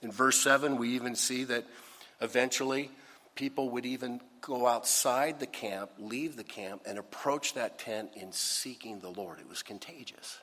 In 0.03 0.13
verse 0.13 0.39
7, 0.41 0.77
we 0.77 0.91
even 0.91 1.15
see 1.15 1.45
that 1.45 1.65
eventually 2.21 2.91
people 3.35 3.71
would 3.71 3.87
even 3.87 4.21
go 4.43 4.67
outside 4.67 5.41
the 5.41 5.47
camp, 5.47 5.91
leave 5.99 6.37
the 6.37 6.45
camp, 6.45 6.83
and 6.87 6.99
approach 6.99 7.55
that 7.55 7.79
tent 7.79 8.11
in 8.15 8.33
seeking 8.33 9.01
the 9.01 9.09
Lord. 9.09 9.41
It 9.41 9.49
was 9.49 9.63
contagious. 9.63 10.39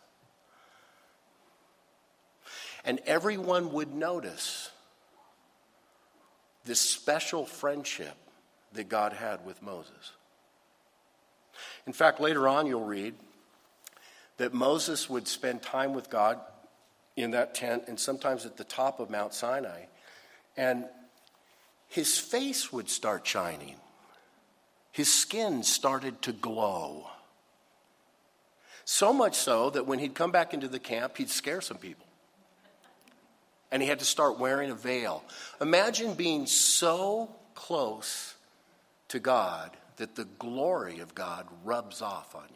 And 2.84 3.00
everyone 3.06 3.72
would 3.74 3.94
notice 3.94 4.72
this 6.66 6.80
special 6.80 7.46
friendship 7.46 8.16
that 8.74 8.90
God 8.90 9.14
had 9.14 9.46
with 9.46 9.62
Moses. 9.62 10.12
In 11.86 11.94
fact, 11.94 12.20
later 12.20 12.48
on, 12.48 12.66
you'll 12.66 12.86
read 12.86 13.16
that 14.38 14.54
Moses 14.54 15.10
would 15.10 15.28
spend 15.28 15.62
time 15.62 15.94
with 15.94 16.10
God 16.10 16.40
in 17.16 17.32
that 17.32 17.54
tent 17.54 17.84
and 17.88 18.00
sometimes 18.00 18.46
at 18.46 18.58
the 18.58 18.64
top 18.64 19.00
of 19.00 19.10
Mount 19.10 19.34
Sinai, 19.34 19.84
and 20.58 20.86
his 21.88 22.18
face 22.18 22.72
would 22.72 22.90
start 22.90 23.28
shining. 23.28 23.76
His 24.92 25.14
skin 25.14 25.64
started 25.64 26.22
to 26.24 26.32
glow. 26.32 27.08
So 28.86 29.14
much 29.14 29.36
so 29.36 29.70
that 29.70 29.86
when 29.86 30.00
he'd 30.00 30.16
come 30.16 30.32
back 30.32 30.54
into 30.54 30.68
the 30.68 30.80
camp, 30.80 31.18
he'd 31.18 31.30
scare 31.30 31.62
some 31.62 31.78
people 31.78 32.08
and 33.72 33.82
he 33.82 33.88
had 33.88 34.00
to 34.00 34.06
start 34.06 34.38
wearing 34.38 34.70
a 34.70 34.76
veil. 34.76 35.24
Imagine 35.62 36.14
being 36.14 36.46
so 36.46 37.30
close 37.56 38.36
to 39.08 39.20
God 39.20 39.72
that 39.98 40.16
the 40.16 40.26
glory 40.26 41.00
of 41.00 41.16
God 41.16 41.48
rubs 41.64 42.02
off 42.02 42.36
on 42.36 42.48
you. 42.50 42.56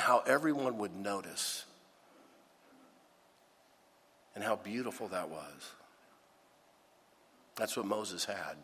How 0.00 0.22
everyone 0.26 0.78
would 0.78 0.96
notice, 0.96 1.66
and 4.34 4.42
how 4.42 4.56
beautiful 4.56 5.08
that 5.08 5.28
was. 5.28 5.72
That's 7.56 7.76
what 7.76 7.84
Moses 7.84 8.24
had. 8.24 8.56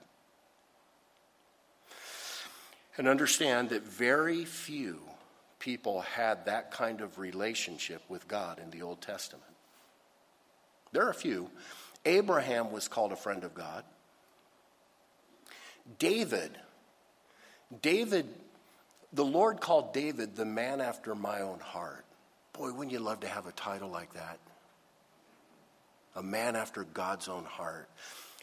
And 2.96 3.06
understand 3.06 3.68
that 3.68 3.82
very 3.82 4.46
few 4.46 5.07
people 5.68 6.00
had 6.00 6.46
that 6.46 6.70
kind 6.70 7.02
of 7.02 7.18
relationship 7.18 8.00
with 8.08 8.26
God 8.26 8.58
in 8.58 8.70
the 8.70 8.80
Old 8.80 9.02
Testament. 9.02 9.44
There 10.92 11.04
are 11.04 11.10
a 11.10 11.14
few. 11.14 11.50
Abraham 12.06 12.72
was 12.72 12.88
called 12.88 13.12
a 13.12 13.16
friend 13.16 13.44
of 13.44 13.52
God. 13.52 13.84
David, 15.98 16.52
David, 17.82 18.24
the 19.12 19.26
Lord 19.26 19.60
called 19.60 19.92
David 19.92 20.36
the 20.36 20.46
man 20.46 20.80
after 20.80 21.14
my 21.14 21.42
own 21.42 21.60
heart. 21.60 22.06
Boy, 22.54 22.72
wouldn't 22.72 22.92
you 22.92 23.00
love 23.00 23.20
to 23.20 23.28
have 23.28 23.46
a 23.46 23.52
title 23.52 23.90
like 23.90 24.14
that? 24.14 24.38
A 26.16 26.22
man 26.22 26.56
after 26.56 26.84
God's 26.84 27.28
own 27.28 27.44
heart. 27.44 27.90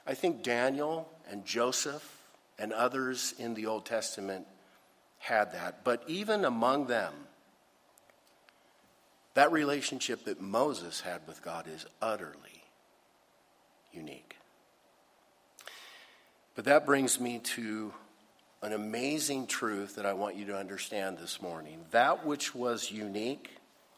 I 0.06 0.14
think 0.14 0.44
Daniel 0.44 1.10
and 1.32 1.44
Joseph 1.44 2.22
and 2.60 2.72
others 2.72 3.34
in 3.40 3.56
the 3.56 3.66
Old 3.66 3.88
Testament 3.88 4.46
had 5.26 5.54
that. 5.54 5.84
But 5.84 6.04
even 6.06 6.46
among 6.46 6.86
them, 6.86 7.12
that 9.34 9.52
relationship 9.52 10.26
that 10.26 10.40
Moses 10.40 11.02
had 11.02 11.22
with 11.28 11.42
God 11.42 11.68
is 11.68 11.86
utterly 12.00 12.64
unique. 13.92 14.38
But 16.54 16.66
that 16.66 16.86
brings 16.86 17.20
me 17.20 17.40
to 17.40 17.92
an 18.62 18.72
amazing 18.72 19.48
truth 19.48 19.96
that 19.96 20.06
I 20.06 20.14
want 20.14 20.36
you 20.36 20.46
to 20.46 20.58
understand 20.58 21.18
this 21.18 21.42
morning. 21.42 21.80
That 21.90 22.24
which 22.24 22.54
was 22.54 22.92
unique 22.92 23.50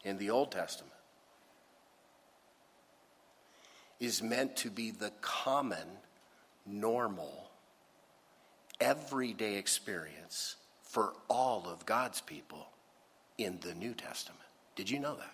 in 0.06 0.18
the 0.18 0.30
Old 0.30 0.52
Testament 0.52 0.94
is 4.00 4.24
meant 4.24 4.56
to 4.58 4.70
be 4.70 4.92
the 4.92 5.12
common, 5.20 5.88
normal, 6.66 7.50
everyday 8.80 9.56
experience 9.56 10.56
for 10.88 11.14
all 11.30 11.68
of 11.68 11.86
God's 11.86 12.22
people 12.22 12.68
in 13.38 13.60
the 13.62 13.74
New 13.74 13.94
Testament. 13.94 14.42
Did 14.76 14.90
you 14.90 15.00
know 15.00 15.16
that? 15.16 15.34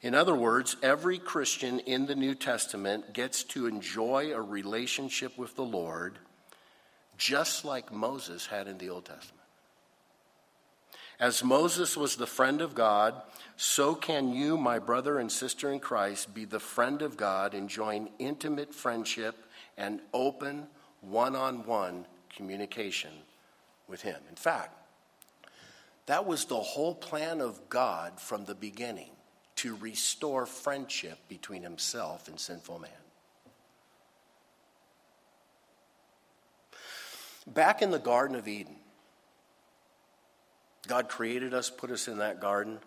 In 0.00 0.14
other 0.14 0.34
words, 0.34 0.76
every 0.82 1.18
Christian 1.18 1.80
in 1.80 2.06
the 2.06 2.14
New 2.14 2.34
Testament 2.34 3.12
gets 3.12 3.42
to 3.44 3.66
enjoy 3.66 4.32
a 4.32 4.40
relationship 4.40 5.36
with 5.36 5.56
the 5.56 5.64
Lord 5.64 6.18
just 7.16 7.64
like 7.64 7.92
Moses 7.92 8.46
had 8.46 8.68
in 8.68 8.78
the 8.78 8.90
Old 8.90 9.06
Testament. 9.06 9.34
As 11.18 11.42
Moses 11.42 11.96
was 11.96 12.14
the 12.14 12.28
friend 12.28 12.60
of 12.60 12.76
God, 12.76 13.20
so 13.56 13.96
can 13.96 14.32
you, 14.32 14.56
my 14.56 14.78
brother 14.78 15.18
and 15.18 15.32
sister 15.32 15.72
in 15.72 15.80
Christ, 15.80 16.32
be 16.32 16.44
the 16.44 16.60
friend 16.60 17.02
of 17.02 17.16
God, 17.16 17.54
enjoying 17.54 18.10
intimate 18.20 18.72
friendship 18.72 19.34
and 19.76 20.00
open, 20.14 20.68
one 21.00 21.36
on 21.36 21.64
one 21.64 22.06
communication 22.34 23.12
with 23.86 24.02
Him. 24.02 24.20
In 24.28 24.36
fact, 24.36 24.74
that 26.06 26.26
was 26.26 26.46
the 26.46 26.56
whole 26.56 26.94
plan 26.94 27.40
of 27.40 27.68
God 27.68 28.20
from 28.20 28.44
the 28.44 28.54
beginning 28.54 29.10
to 29.56 29.76
restore 29.76 30.46
friendship 30.46 31.18
between 31.28 31.62
Himself 31.62 32.28
and 32.28 32.38
sinful 32.38 32.78
man. 32.78 32.90
Back 37.46 37.82
in 37.82 37.90
the 37.90 37.98
Garden 37.98 38.36
of 38.36 38.46
Eden, 38.46 38.76
God 40.86 41.08
created 41.08 41.54
us, 41.54 41.70
put 41.70 41.90
us 41.90 42.08
in 42.08 42.18
that 42.18 42.40
garden. 42.40 42.78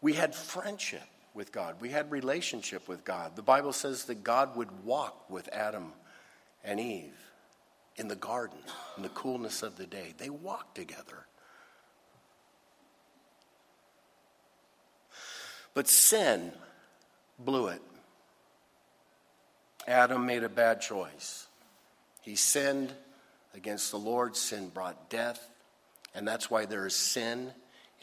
We 0.00 0.14
had 0.14 0.34
friendship 0.34 1.02
with 1.34 1.52
God. 1.52 1.76
We 1.80 1.90
had 1.90 2.10
relationship 2.10 2.88
with 2.88 3.04
God. 3.04 3.36
The 3.36 3.42
Bible 3.42 3.72
says 3.72 4.04
that 4.04 4.22
God 4.22 4.56
would 4.56 4.84
walk 4.84 5.28
with 5.28 5.48
Adam 5.52 5.92
and 6.62 6.78
Eve 6.78 7.12
in 7.96 8.08
the 8.08 8.16
garden 8.16 8.58
in 8.96 9.02
the 9.02 9.08
coolness 9.10 9.62
of 9.62 9.76
the 9.76 9.86
day. 9.86 10.14
They 10.16 10.30
walked 10.30 10.76
together. 10.76 11.26
But 15.74 15.88
sin 15.88 16.52
blew 17.38 17.66
it. 17.66 17.82
Adam 19.86 20.24
made 20.24 20.44
a 20.44 20.48
bad 20.48 20.80
choice. 20.80 21.48
He 22.22 22.36
sinned 22.36 22.92
against 23.54 23.90
the 23.90 23.98
Lord. 23.98 24.36
Sin 24.36 24.68
brought 24.68 25.10
death. 25.10 25.48
And 26.14 26.26
that's 26.26 26.48
why 26.48 26.64
there 26.64 26.86
is 26.86 26.94
sin 26.94 27.52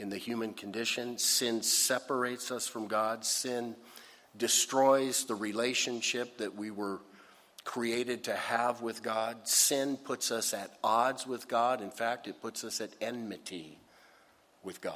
in 0.02 0.10
the 0.10 0.18
human 0.18 0.52
condition. 0.54 1.20
Sin 1.20 1.62
separates 1.62 2.52
us 2.52 2.68
from 2.68 2.88
God. 2.88 3.24
Sin 3.24 3.76
destroys 4.36 5.26
the 5.26 5.36
relationship 5.36 6.40
that 6.40 6.56
we 6.56 6.72
were 6.72 7.00
created 7.64 8.24
to 8.24 8.34
have 8.34 8.82
with 8.82 9.04
God. 9.04 9.48
Sin 9.48 9.98
puts 9.98 10.32
us 10.32 10.56
at 10.56 10.76
odds 10.84 11.28
with 11.28 11.48
God. 11.48 11.82
In 11.82 11.92
fact, 11.92 12.28
it 12.28 12.42
puts 12.42 12.64
us 12.64 12.82
at 12.82 12.90
enmity 13.00 13.78
with 14.64 14.82
God. 14.82 14.96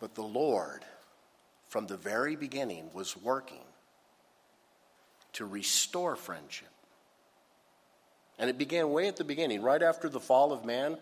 But 0.00 0.16
the 0.16 0.22
Lord, 0.22 0.84
from 1.68 1.86
the 1.86 1.96
very 1.96 2.34
beginning, 2.34 2.90
was 2.92 3.16
working 3.16 3.64
to 5.34 5.46
restore 5.46 6.16
friendship. 6.16 6.68
And 8.38 8.48
it 8.48 8.58
began 8.58 8.90
way 8.90 9.08
at 9.08 9.16
the 9.16 9.24
beginning, 9.24 9.62
right 9.62 9.82
after 9.82 10.08
the 10.08 10.20
fall 10.20 10.52
of 10.52 10.64
man. 10.64 10.96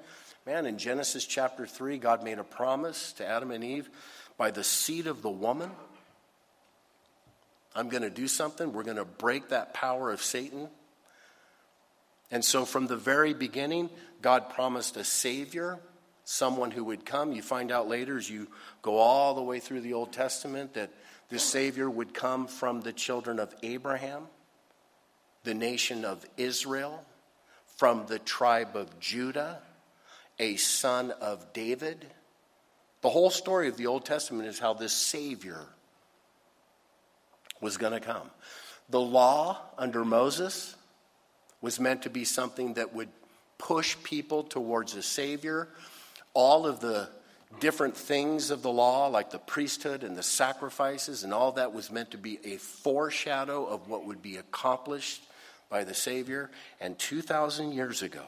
Man, 0.46 0.64
in 0.64 0.78
Genesis 0.78 1.26
chapter 1.26 1.66
3, 1.66 1.98
God 1.98 2.22
made 2.22 2.38
a 2.38 2.44
promise 2.44 3.12
to 3.14 3.26
Adam 3.26 3.50
and 3.50 3.62
Eve 3.62 3.90
by 4.38 4.50
the 4.50 4.64
seed 4.64 5.06
of 5.06 5.22
the 5.22 5.30
woman. 5.30 5.70
I'm 7.74 7.88
going 7.88 8.04
to 8.04 8.10
do 8.10 8.26
something. 8.26 8.72
We're 8.72 8.84
going 8.84 8.96
to 8.96 9.04
break 9.04 9.48
that 9.48 9.74
power 9.74 10.10
of 10.10 10.22
Satan. 10.22 10.68
And 12.30 12.44
so, 12.44 12.64
from 12.64 12.86
the 12.86 12.96
very 12.96 13.34
beginning, 13.34 13.90
God 14.22 14.48
promised 14.50 14.96
a 14.96 15.04
Savior, 15.04 15.78
someone 16.24 16.70
who 16.70 16.84
would 16.84 17.04
come. 17.04 17.32
You 17.32 17.42
find 17.42 17.70
out 17.70 17.88
later 17.88 18.16
as 18.16 18.30
you 18.30 18.48
go 18.82 18.96
all 18.96 19.34
the 19.34 19.42
way 19.42 19.60
through 19.60 19.82
the 19.82 19.92
Old 19.92 20.12
Testament 20.12 20.74
that 20.74 20.90
this 21.28 21.42
Savior 21.42 21.90
would 21.90 22.14
come 22.14 22.46
from 22.46 22.80
the 22.80 22.92
children 22.92 23.38
of 23.38 23.54
Abraham, 23.62 24.22
the 25.44 25.54
nation 25.54 26.04
of 26.04 26.24
Israel 26.36 27.04
from 27.76 28.06
the 28.06 28.18
tribe 28.18 28.74
of 28.74 28.98
Judah, 28.98 29.60
a 30.38 30.56
son 30.56 31.10
of 31.20 31.52
David. 31.52 32.06
The 33.02 33.10
whole 33.10 33.30
story 33.30 33.68
of 33.68 33.76
the 33.76 33.86
Old 33.86 34.04
Testament 34.04 34.48
is 34.48 34.58
how 34.58 34.74
this 34.74 34.94
Savior 34.94 35.60
was 37.60 37.76
going 37.76 37.92
to 37.92 38.00
come. 38.00 38.30
The 38.88 39.00
law 39.00 39.58
under 39.78 40.04
Moses 40.04 40.74
was 41.60 41.78
meant 41.78 42.02
to 42.02 42.10
be 42.10 42.24
something 42.24 42.74
that 42.74 42.94
would 42.94 43.08
push 43.58 43.96
people 44.02 44.42
towards 44.42 44.94
a 44.94 45.02
Savior. 45.02 45.68
All 46.34 46.66
of 46.66 46.80
the 46.80 47.08
different 47.60 47.96
things 47.96 48.50
of 48.50 48.62
the 48.62 48.70
law, 48.70 49.06
like 49.06 49.30
the 49.30 49.38
priesthood 49.38 50.02
and 50.02 50.16
the 50.16 50.22
sacrifices, 50.22 51.24
and 51.24 51.32
all 51.32 51.52
that 51.52 51.72
was 51.72 51.90
meant 51.90 52.10
to 52.12 52.18
be 52.18 52.38
a 52.44 52.56
foreshadow 52.56 53.66
of 53.66 53.88
what 53.88 54.04
would 54.06 54.22
be 54.22 54.36
accomplished 54.36 55.22
by 55.68 55.84
the 55.84 55.94
Savior. 55.94 56.50
And 56.80 56.98
2,000 56.98 57.72
years 57.72 58.02
ago, 58.02 58.24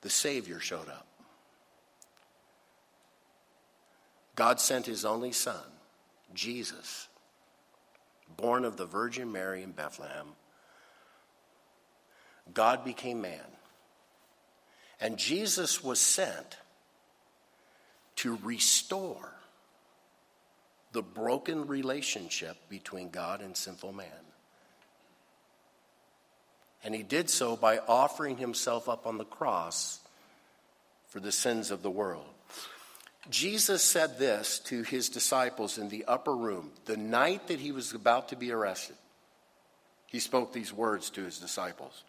the 0.00 0.10
Savior 0.10 0.60
showed 0.60 0.88
up. 0.88 1.06
God 4.36 4.60
sent 4.60 4.86
his 4.86 5.04
only 5.04 5.32
Son, 5.32 5.62
Jesus, 6.34 7.08
born 8.36 8.64
of 8.64 8.76
the 8.76 8.86
Virgin 8.86 9.30
Mary 9.30 9.62
in 9.62 9.70
Bethlehem. 9.70 10.26
God 12.52 12.84
became 12.84 13.20
man. 13.20 13.40
And 15.00 15.16
Jesus 15.16 15.82
was 15.82 16.00
sent 16.00 16.56
to 18.16 18.38
restore 18.42 19.32
the 20.92 21.02
broken 21.02 21.66
relationship 21.66 22.56
between 22.68 23.10
God 23.10 23.40
and 23.40 23.56
sinful 23.56 23.92
man. 23.92 24.08
And 26.84 26.94
he 26.94 27.02
did 27.02 27.30
so 27.30 27.56
by 27.56 27.78
offering 27.78 28.36
himself 28.36 28.88
up 28.88 29.06
on 29.06 29.18
the 29.18 29.24
cross 29.24 30.00
for 31.08 31.18
the 31.18 31.32
sins 31.32 31.70
of 31.70 31.82
the 31.82 31.90
world. 31.90 32.26
Jesus 33.30 33.82
said 33.82 34.18
this 34.18 34.58
to 34.60 34.82
his 34.82 35.08
disciples 35.08 35.78
in 35.78 35.88
the 35.88 36.04
upper 36.04 36.36
room 36.36 36.72
the 36.84 36.96
night 36.96 37.48
that 37.48 37.58
he 37.58 37.72
was 37.72 37.94
about 37.94 38.28
to 38.28 38.36
be 38.36 38.52
arrested. 38.52 38.96
He 40.06 40.20
spoke 40.20 40.52
these 40.52 40.72
words 40.72 41.10
to 41.10 41.24
his 41.24 41.38
disciples 41.38 42.04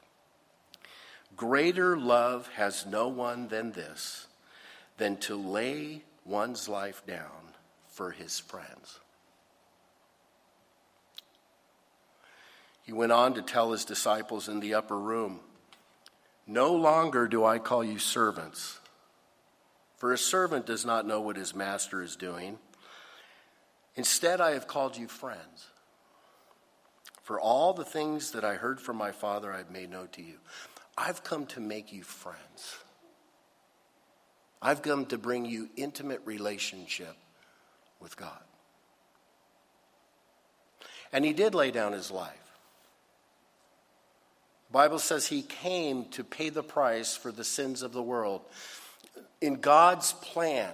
Greater 1.37 1.97
love 1.97 2.47
has 2.55 2.85
no 2.85 3.07
one 3.07 3.47
than 3.47 3.71
this, 3.71 4.27
than 4.97 5.17
to 5.17 5.35
lay 5.35 6.01
one's 6.25 6.67
life 6.67 7.01
down 7.07 7.53
for 7.87 8.11
his 8.11 8.39
friends. 8.39 8.99
He 12.85 12.93
went 12.93 13.11
on 13.11 13.33
to 13.33 13.41
tell 13.41 13.71
his 13.71 13.83
disciples 13.83 14.47
in 14.47 14.59
the 14.59 14.75
upper 14.75 14.97
room 14.97 15.39
No 16.45 16.73
longer 16.73 17.27
do 17.27 17.43
I 17.43 17.57
call 17.57 17.83
you 17.83 17.97
servants, 17.97 18.79
for 19.97 20.13
a 20.13 20.17
servant 20.17 20.67
does 20.67 20.85
not 20.85 21.07
know 21.07 21.19
what 21.19 21.35
his 21.35 21.55
master 21.55 22.03
is 22.03 22.15
doing. 22.15 22.59
Instead, 23.95 24.39
I 24.39 24.51
have 24.51 24.67
called 24.67 24.97
you 24.97 25.07
friends. 25.07 25.67
For 27.23 27.39
all 27.39 27.73
the 27.73 27.85
things 27.85 28.31
that 28.31 28.45
I 28.45 28.53
heard 28.53 28.79
from 28.79 28.97
my 28.97 29.11
Father, 29.11 29.51
I 29.51 29.57
have 29.57 29.71
made 29.71 29.89
known 29.89 30.09
to 30.09 30.21
you. 30.21 30.35
I've 30.95 31.23
come 31.23 31.47
to 31.47 31.59
make 31.59 31.91
you 31.91 32.03
friends. 32.03 32.77
I've 34.61 34.83
come 34.83 35.07
to 35.07 35.17
bring 35.17 35.45
you 35.45 35.69
intimate 35.75 36.21
relationship 36.23 37.15
with 37.99 38.15
God. 38.15 38.43
And 41.11 41.25
he 41.25 41.33
did 41.33 41.55
lay 41.55 41.71
down 41.71 41.93
his 41.93 42.11
life. 42.11 42.44
Bible 44.75 44.99
says 44.99 45.25
he 45.25 45.41
came 45.41 46.03
to 46.09 46.21
pay 46.21 46.49
the 46.49 46.61
price 46.61 47.15
for 47.15 47.31
the 47.31 47.45
sins 47.45 47.81
of 47.81 47.93
the 47.93 48.01
world. 48.01 48.41
In 49.39 49.61
God's 49.61 50.11
plan, 50.11 50.73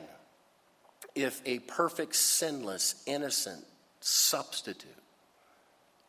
if 1.13 1.39
a 1.45 1.59
perfect, 1.59 2.15
sinless, 2.15 3.03
innocent 3.05 3.63
substitute 3.99 4.89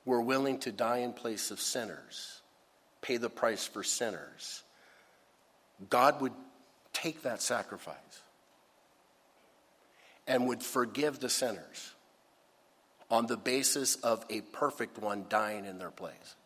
were 0.07 0.23
willing 0.23 0.59
to 0.61 0.73
die 0.73 1.01
in 1.01 1.13
place 1.13 1.51
of 1.51 1.61
sinners, 1.61 2.41
pay 3.03 3.19
the 3.19 3.29
price 3.29 3.67
for 3.67 3.83
sinners, 3.83 4.63
God 5.91 6.23
would 6.23 6.33
take 6.95 7.25
that 7.25 7.43
sacrifice 7.43 8.23
and 10.27 10.47
would 10.47 10.63
forgive 10.63 11.21
the 11.21 11.29
sinners 11.29 11.93
on 13.11 13.27
the 13.27 13.37
basis 13.37 13.97
of 13.97 14.25
a 14.31 14.41
perfect 14.41 14.97
one 14.97 15.27
dying 15.29 15.67
in 15.67 15.79
their 15.79 15.91
place. 15.91 16.37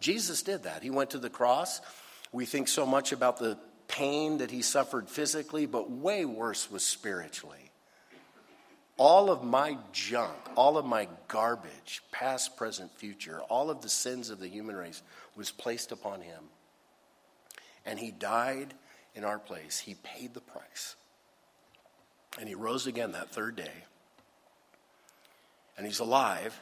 Jesus 0.00 0.42
did 0.42 0.64
that. 0.64 0.82
He 0.82 0.90
went 0.90 1.10
to 1.10 1.18
the 1.18 1.30
cross. 1.30 1.80
We 2.32 2.44
think 2.44 2.68
so 2.68 2.86
much 2.86 3.12
about 3.12 3.38
the 3.38 3.58
pain 3.88 4.38
that 4.38 4.50
he 4.50 4.62
suffered 4.62 5.08
physically, 5.08 5.66
but 5.66 5.90
way 5.90 6.24
worse 6.24 6.70
was 6.70 6.84
spiritually. 6.84 7.70
All 8.96 9.30
of 9.30 9.42
my 9.44 9.78
junk, 9.92 10.36
all 10.56 10.76
of 10.76 10.84
my 10.84 11.08
garbage, 11.28 12.02
past, 12.10 12.56
present, 12.56 12.90
future, 12.96 13.40
all 13.48 13.70
of 13.70 13.80
the 13.80 13.88
sins 13.88 14.28
of 14.28 14.40
the 14.40 14.48
human 14.48 14.76
race 14.76 15.02
was 15.36 15.50
placed 15.50 15.92
upon 15.92 16.20
him. 16.20 16.44
And 17.86 17.98
he 17.98 18.10
died 18.10 18.74
in 19.14 19.24
our 19.24 19.38
place. 19.38 19.78
He 19.78 19.94
paid 19.94 20.34
the 20.34 20.40
price. 20.40 20.96
And 22.38 22.48
he 22.48 22.54
rose 22.54 22.86
again 22.86 23.12
that 23.12 23.30
third 23.30 23.56
day. 23.56 23.84
And 25.76 25.86
he's 25.86 26.00
alive. 26.00 26.60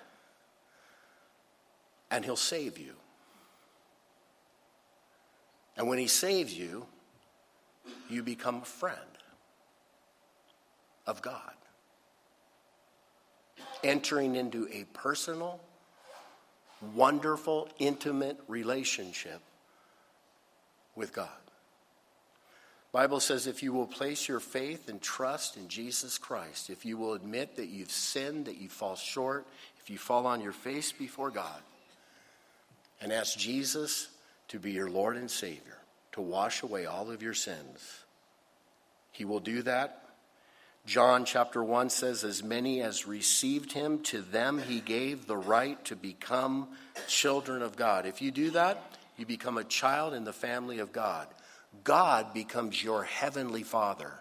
And 2.11 2.25
he'll 2.25 2.37
save 2.37 2.79
you. 2.79 2.93
And 5.77 5.89
when 5.89 5.99
he 5.99 6.07
saves 6.07 6.57
you, 6.57 6.87
you 8.09 8.23
become 8.23 8.63
a 8.63 8.65
friend 8.65 8.99
of 11.07 11.23
God. 11.23 11.53
Entering 13.85 14.37
into 14.37 14.69
a 14.73 14.85
personal, 14.95 15.61
wonderful, 16.95 17.69
intimate 17.79 18.39
relationship 18.49 19.41
with 20.95 21.13
God. 21.13 21.29
Bible 22.97 23.21
says 23.21 23.47
if 23.47 23.63
you 23.63 23.75
will 23.75 23.87
place 23.87 24.27
your 24.27 24.41
faith 24.41 24.89
and 24.89 25.03
trust 25.03 25.59
in 25.59 25.69
Jesus 25.69 26.17
Christ, 26.17 26.71
if 26.71 26.87
you 26.87 26.97
will 26.97 27.13
admit 27.13 27.57
that 27.57 27.67
you've 27.67 27.91
sinned, 27.91 28.47
that 28.47 28.57
you 28.57 28.71
fall 28.71 28.97
short, 28.97 29.47
if 29.83 29.91
you 29.91 29.99
fall 29.99 30.27
on 30.27 30.41
your 30.41 30.53
face 30.53 30.93
before 30.93 31.31
God 31.31 31.61
and 33.03 33.13
ask 33.13 33.37
Jesus 33.37 34.09
to 34.49 34.59
be 34.59 34.73
your 34.73 34.91
Lord 34.91 35.17
and 35.17 35.31
Savior, 35.31 35.79
to 36.13 36.21
wash 36.21 36.63
away 36.63 36.87
all 36.87 37.11
of 37.11 37.23
your 37.23 37.35
sins, 37.35 38.05
He 39.13 39.25
will 39.25 39.41
do 39.41 39.63
that. 39.63 40.03
John 40.87 41.25
chapter 41.25 41.65
1 41.65 41.91
says, 41.91 42.23
As 42.23 42.45
many 42.45 42.81
as 42.81 43.09
received 43.09 43.73
him, 43.73 43.99
to 44.05 44.23
them 44.23 44.59
he 44.59 44.79
gave 44.79 45.27
the 45.27 45.37
right 45.37 45.85
to 45.87 45.97
become 45.97 46.69
children 47.09 47.61
of 47.61 47.75
God. 47.75 48.07
If 48.07 48.23
you 48.23 48.31
do 48.31 48.51
that, 48.53 48.97
you 49.17 49.27
become 49.27 49.59
a 49.59 49.65
child 49.65 50.15
in 50.15 50.23
the 50.23 50.33
family 50.33 50.79
of 50.79 50.93
God. 50.93 51.27
God 51.83 52.33
becomes 52.33 52.83
your 52.83 53.03
heavenly 53.03 53.65
Father. 53.65 54.13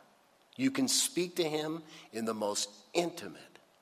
You 0.56 0.72
can 0.72 0.88
speak 0.88 1.36
to 1.36 1.44
him 1.44 1.84
in 2.12 2.26
the 2.26 2.34
most 2.34 2.70
intimate 2.94 3.42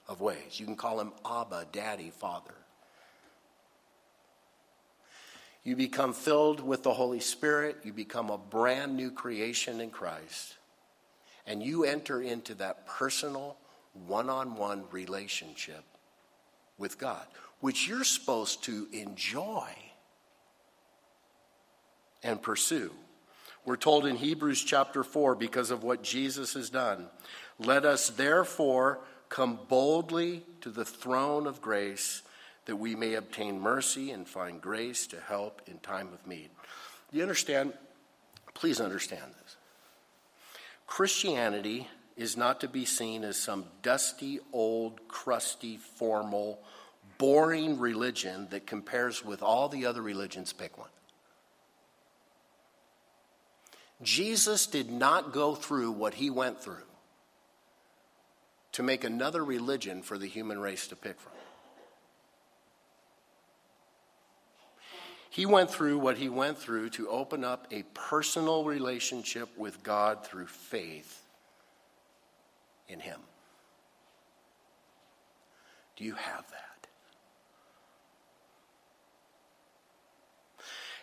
of 0.09 0.19
ways. 0.19 0.59
You 0.59 0.65
can 0.65 0.75
call 0.75 0.99
him 0.99 1.13
Abba, 1.25 1.67
Daddy, 1.71 2.11
Father. 2.11 2.53
You 5.63 5.75
become 5.75 6.13
filled 6.13 6.59
with 6.59 6.83
the 6.83 6.93
Holy 6.93 7.21
Spirit. 7.21 7.77
You 7.83 7.93
become 7.93 8.29
a 8.29 8.37
brand 8.37 8.97
new 8.97 9.11
creation 9.11 9.79
in 9.79 9.89
Christ. 9.89 10.57
And 11.47 11.63
you 11.63 11.85
enter 11.85 12.21
into 12.21 12.53
that 12.55 12.85
personal, 12.85 13.57
one 14.07 14.29
on 14.29 14.55
one 14.55 14.83
relationship 14.91 15.83
with 16.77 16.97
God, 16.97 17.25
which 17.59 17.87
you're 17.87 18.03
supposed 18.03 18.63
to 18.63 18.87
enjoy 18.91 19.69
and 22.23 22.41
pursue. 22.41 22.91
We're 23.65 23.77
told 23.77 24.05
in 24.05 24.17
Hebrews 24.17 24.61
chapter 24.63 25.03
4 25.03 25.35
because 25.35 25.71
of 25.71 25.83
what 25.83 26.03
Jesus 26.03 26.53
has 26.55 26.69
done. 26.69 27.07
Let 27.59 27.85
us 27.85 28.09
therefore 28.09 28.99
come 29.29 29.59
boldly 29.69 30.43
to 30.61 30.69
the 30.69 30.83
throne 30.83 31.47
of 31.47 31.61
grace 31.61 32.22
that 32.65 32.75
we 32.75 32.95
may 32.95 33.15
obtain 33.15 33.59
mercy 33.59 34.11
and 34.11 34.27
find 34.27 34.61
grace 34.61 35.07
to 35.07 35.19
help 35.19 35.61
in 35.67 35.79
time 35.79 36.09
of 36.13 36.25
need. 36.25 36.49
You 37.11 37.21
understand? 37.21 37.73
Please 38.53 38.79
understand 38.79 39.33
this. 39.41 39.57
Christianity 40.87 41.87
is 42.15 42.37
not 42.37 42.61
to 42.61 42.67
be 42.67 42.85
seen 42.85 43.23
as 43.23 43.37
some 43.37 43.65
dusty, 43.81 44.39
old, 44.51 45.07
crusty, 45.07 45.77
formal, 45.77 46.59
boring 47.17 47.79
religion 47.79 48.47
that 48.51 48.67
compares 48.67 49.23
with 49.23 49.41
all 49.41 49.69
the 49.69 49.85
other 49.85 50.01
religions. 50.01 50.53
Pick 50.53 50.77
one. 50.77 50.89
Jesus 54.01 54.67
did 54.67 54.91
not 54.91 55.31
go 55.31 55.55
through 55.55 55.91
what 55.91 56.15
he 56.15 56.29
went 56.29 56.61
through 56.61 56.75
to 58.73 58.83
make 58.83 59.03
another 59.03 59.43
religion 59.43 60.01
for 60.01 60.17
the 60.17 60.27
human 60.27 60.59
race 60.59 60.87
to 60.87 60.95
pick 60.95 61.19
from. 61.19 61.31
He 65.33 65.47
went 65.47 65.71
through 65.71 65.97
what 65.97 66.19
he 66.19 66.29
went 66.29 66.59
through 66.59 66.91
to 66.91 67.09
open 67.09 67.43
up 67.43 67.65
a 67.71 67.81
personal 67.95 68.65
relationship 68.65 69.49
with 69.57 69.81
God 69.81 70.23
through 70.23 70.45
faith 70.45 71.23
in 72.87 72.99
him. 72.99 73.19
Do 75.95 76.03
you 76.03 76.13
have 76.13 76.45
that? 76.51 76.87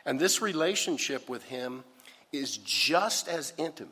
And 0.06 0.20
this 0.20 0.40
relationship 0.40 1.28
with 1.28 1.42
him 1.42 1.82
is 2.32 2.56
just 2.58 3.26
as 3.26 3.52
intimate, 3.58 3.90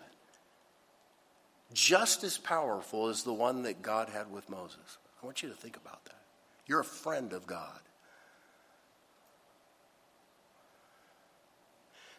just 1.75 2.23
as 2.23 2.39
powerful 2.39 3.09
as 3.09 3.25
the 3.25 3.33
one 3.33 3.65
that 3.65 3.83
God 3.83 4.09
had 4.09 4.31
with 4.31 4.49
Moses. 4.49 4.99
I 5.21 5.27
want 5.27 5.43
you 5.43 5.49
to 5.49 5.57
think 5.57 5.77
about 5.77 6.05
that. 6.05 6.23
You're 6.69 6.79
a 6.79 6.85
friend 6.85 7.33
of 7.33 7.45
God. 7.45 7.81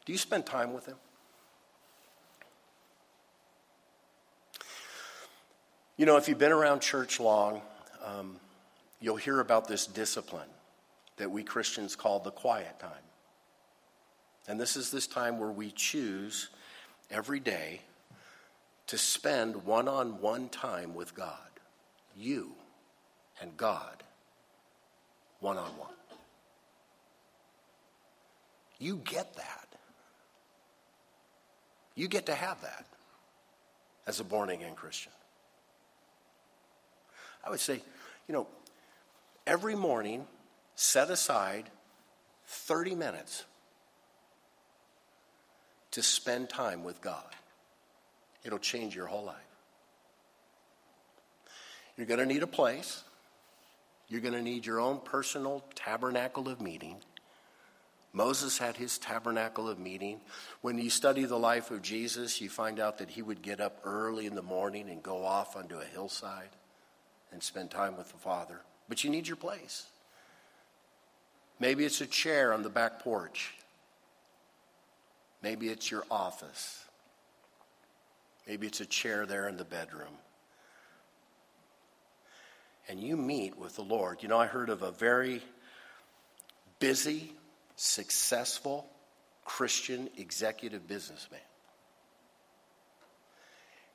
Do 0.10 0.14
you 0.14 0.18
spend 0.18 0.48
time 0.48 0.74
with 0.74 0.88
Him? 0.88 0.96
You 5.98 6.08
know, 6.08 6.18
if 6.18 6.28
you've 6.28 6.40
been 6.40 6.52
around 6.52 6.80
church 6.80 7.20
long, 7.20 7.62
um, 8.04 8.38
you'll 9.00 9.18
hear 9.18 9.40
about 9.40 9.68
this 9.68 9.86
discipline 9.86 10.50
that 11.18 11.30
we 11.30 11.44
Christians 11.44 11.96
call 11.96 12.18
the 12.18 12.32
quiet 12.32 12.80
time. 12.80 12.90
And 14.48 14.60
this 14.60 14.76
is 14.76 14.90
this 14.90 15.06
time 15.06 15.38
where 15.38 15.52
we 15.52 15.70
choose 15.70 16.50
every 17.12 17.40
day 17.40 17.82
to 18.88 18.98
spend 18.98 19.64
one 19.64 19.88
on 19.88 20.20
one 20.22 20.50
time 20.50 20.96
with 20.96 21.14
God. 21.14 21.38
You 22.18 22.54
and 23.44 23.56
God, 23.58 24.02
one 25.40 25.58
on 25.58 25.70
one. 25.78 25.94
You 28.80 28.96
get 29.06 29.36
that. 29.36 29.69
You 32.00 32.08
get 32.08 32.28
to 32.28 32.34
have 32.34 32.62
that 32.62 32.86
as 34.08 34.22
a 34.22 34.24
born 34.24 34.50
again 34.50 34.74
Christian. 34.74 35.12
I 37.46 37.50
would 37.50 37.60
say, 37.60 37.82
you 38.26 38.34
know, 38.34 38.48
every 39.46 39.76
morning, 39.76 40.26
set 40.76 41.10
aside 41.10 41.70
30 42.46 42.96
minutes 42.96 43.44
to 45.92 46.02
spend 46.02 46.50
time 46.50 46.86
with 46.86 47.02
God. 47.02 47.36
It'll 48.46 48.60
change 48.60 48.96
your 48.96 49.08
whole 49.08 49.26
life. 49.26 49.36
You're 51.98 52.08
going 52.08 52.22
to 52.22 52.26
need 52.26 52.44
a 52.44 52.48
place. 52.48 53.04
You're 54.08 54.22
going 54.22 54.36
to 54.36 54.42
need 54.42 54.66
your 54.66 54.80
own 54.80 55.02
personal 55.04 55.66
tabernacle 55.76 56.48
of 56.48 56.62
meeting. 56.62 56.96
Moses 58.12 58.58
had 58.58 58.76
his 58.76 58.98
tabernacle 58.98 59.70
of 59.70 59.78
meeting. 59.78 60.20
When 60.62 60.80
you 60.80 60.90
study 60.90 61.26
the 61.26 61.38
life 61.38 61.70
of 61.70 61.82
Jesus, 61.82 62.42
you 62.42 62.50
find 62.50 62.80
out 62.80 62.98
that 62.98 63.12
he 63.12 63.22
would 63.22 63.42
get 63.42 63.62
up 63.62 63.80
early 63.84 64.26
in 64.26 64.36
the 64.36 64.42
morning 64.42 64.90
and 64.90 65.04
go 65.04 65.24
off 65.24 65.56
onto 65.56 65.78
a 65.78 65.86
hillside 65.86 66.50
and 67.32 67.44
spend 67.44 67.70
time 67.70 67.96
with 67.98 68.12
the 68.12 68.18
Father. 68.18 68.62
But 68.88 69.04
you 69.04 69.12
need 69.12 69.28
your 69.28 69.38
place. 69.38 69.86
Maybe 71.60 71.86
it's 71.86 72.02
a 72.02 72.08
chair 72.08 72.54
on 72.54 72.64
the 72.64 72.70
back 72.70 73.00
porch. 73.00 73.54
Maybe 75.44 75.70
it's 75.70 75.92
your 75.92 76.06
office. 76.10 76.84
Maybe 78.48 78.66
it's 78.66 78.82
a 78.82 78.86
chair 78.86 79.26
there 79.26 79.48
in 79.48 79.58
the 79.58 79.66
bedroom. 79.66 80.18
And 82.88 83.00
you 83.00 83.16
meet 83.16 83.56
with 83.56 83.76
the 83.76 83.84
Lord. 83.84 84.24
You 84.24 84.30
know, 84.30 84.40
I 84.40 84.48
heard 84.48 84.70
of 84.70 84.82
a 84.82 84.92
very 84.92 85.44
busy, 86.80 87.34
successful 87.80 88.86
Christian 89.46 90.10
executive 90.18 90.86
businessman. 90.86 91.40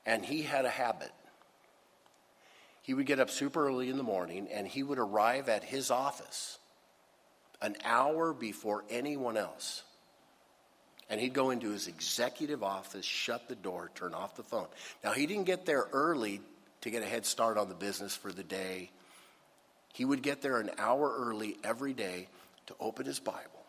And 0.06 0.24
he 0.24 0.42
had 0.42 0.64
a 0.64 0.70
habit. 0.70 1.12
he 2.82 2.92
would 2.92 3.06
get 3.06 3.18
up 3.18 3.30
super 3.30 3.66
early 3.66 3.88
in 3.88 3.96
the 3.96 4.02
morning 4.02 4.48
and 4.52 4.66
he 4.66 4.82
would 4.82 4.98
arrive 4.98 5.48
at 5.48 5.64
his 5.64 5.90
office 5.90 6.58
an 7.62 7.76
hour 7.84 8.32
before 8.32 8.84
anyone 8.90 9.36
else. 9.36 9.82
And 11.08 11.20
he'd 11.20 11.34
go 11.34 11.50
into 11.50 11.70
his 11.70 11.86
executive 11.86 12.62
office, 12.62 13.04
shut 13.04 13.48
the 13.48 13.54
door, 13.54 13.90
turn 13.94 14.14
off 14.14 14.36
the 14.36 14.42
phone. 14.42 14.66
Now, 15.02 15.12
he 15.12 15.26
didn't 15.26 15.44
get 15.44 15.66
there 15.66 15.86
early 15.92 16.40
to 16.80 16.90
get 16.90 17.02
a 17.02 17.06
head 17.06 17.26
start 17.26 17.58
on 17.58 17.68
the 17.68 17.74
business 17.74 18.16
for 18.16 18.32
the 18.32 18.42
day. 18.42 18.90
He 19.92 20.04
would 20.04 20.22
get 20.22 20.40
there 20.40 20.58
an 20.58 20.70
hour 20.78 21.14
early 21.18 21.56
every 21.62 21.92
day 21.92 22.28
to 22.66 22.74
open 22.80 23.06
his 23.06 23.20
Bible 23.20 23.63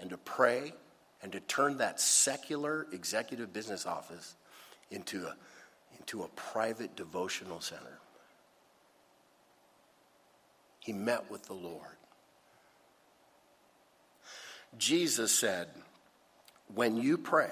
and 0.00 0.10
to 0.10 0.16
pray 0.18 0.72
and 1.22 1.32
to 1.32 1.40
turn 1.40 1.78
that 1.78 2.00
secular 2.00 2.86
executive 2.92 3.52
business 3.52 3.86
office 3.86 4.34
into 4.90 5.26
a, 5.26 5.34
into 5.98 6.22
a 6.22 6.28
private 6.28 6.94
devotional 6.96 7.60
center. 7.60 7.98
He 10.80 10.92
met 10.92 11.30
with 11.30 11.46
the 11.46 11.54
Lord. 11.54 11.96
Jesus 14.78 15.32
said, 15.32 15.68
When 16.74 16.96
you 16.96 17.18
pray, 17.18 17.50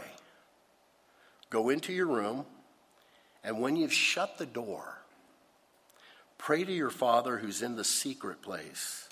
go 1.50 1.70
into 1.70 1.92
your 1.92 2.06
room, 2.06 2.46
and 3.42 3.60
when 3.60 3.76
you've 3.76 3.92
shut 3.92 4.38
the 4.38 4.46
door, 4.46 4.98
pray 6.38 6.64
to 6.64 6.72
your 6.72 6.90
Father 6.90 7.38
who's 7.38 7.62
in 7.62 7.76
the 7.76 7.84
secret 7.84 8.40
place. 8.40 9.03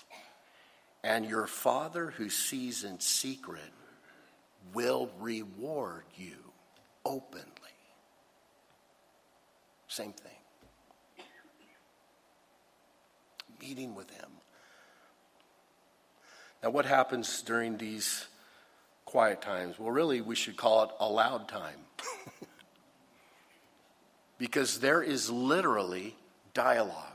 And 1.05 1.27
your 1.27 1.47
Father 1.47 2.11
who 2.11 2.29
sees 2.29 2.85
in 2.85 3.01
secret 3.01 3.73
will 4.73 5.11
reward 5.19 6.05
you 6.17 6.37
openly. 7.05 7.49
Same 9.89 10.13
thing. 10.13 10.33
Meeting 13.61 13.95
with 13.95 14.11
Him. 14.11 14.29
Now, 16.63 16.71
what 16.71 16.85
happens 16.85 17.43
during 17.43 17.77
these 17.77 18.27
quiet 19.05 19.43
times? 19.43 19.79
Well, 19.79 19.91
really, 19.91 20.21
we 20.21 20.37
should 20.37 20.57
call 20.57 20.85
it 20.85 20.91
a 21.01 21.09
loud 21.09 21.49
time. 21.49 21.79
because 24.39 24.81
there 24.81 25.03
is 25.03 25.31
literally 25.31 26.17
dialogue 26.55 27.13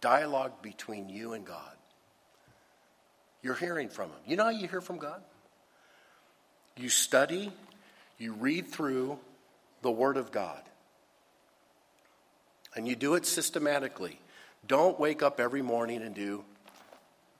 dialogue 0.00 0.62
between 0.62 1.08
you 1.08 1.32
and 1.32 1.44
God. 1.44 1.77
You're 3.42 3.54
hearing 3.54 3.88
from 3.88 4.10
Him. 4.10 4.18
You 4.26 4.36
know 4.36 4.44
how 4.44 4.50
you 4.50 4.68
hear 4.68 4.80
from 4.80 4.98
God? 4.98 5.22
You 6.76 6.88
study, 6.88 7.52
you 8.18 8.32
read 8.32 8.68
through 8.68 9.18
the 9.82 9.90
Word 9.90 10.16
of 10.16 10.32
God, 10.32 10.62
and 12.74 12.86
you 12.86 12.96
do 12.96 13.14
it 13.14 13.26
systematically. 13.26 14.18
Don't 14.66 14.98
wake 14.98 15.22
up 15.22 15.40
every 15.40 15.62
morning 15.62 16.02
and 16.02 16.14
do 16.14 16.44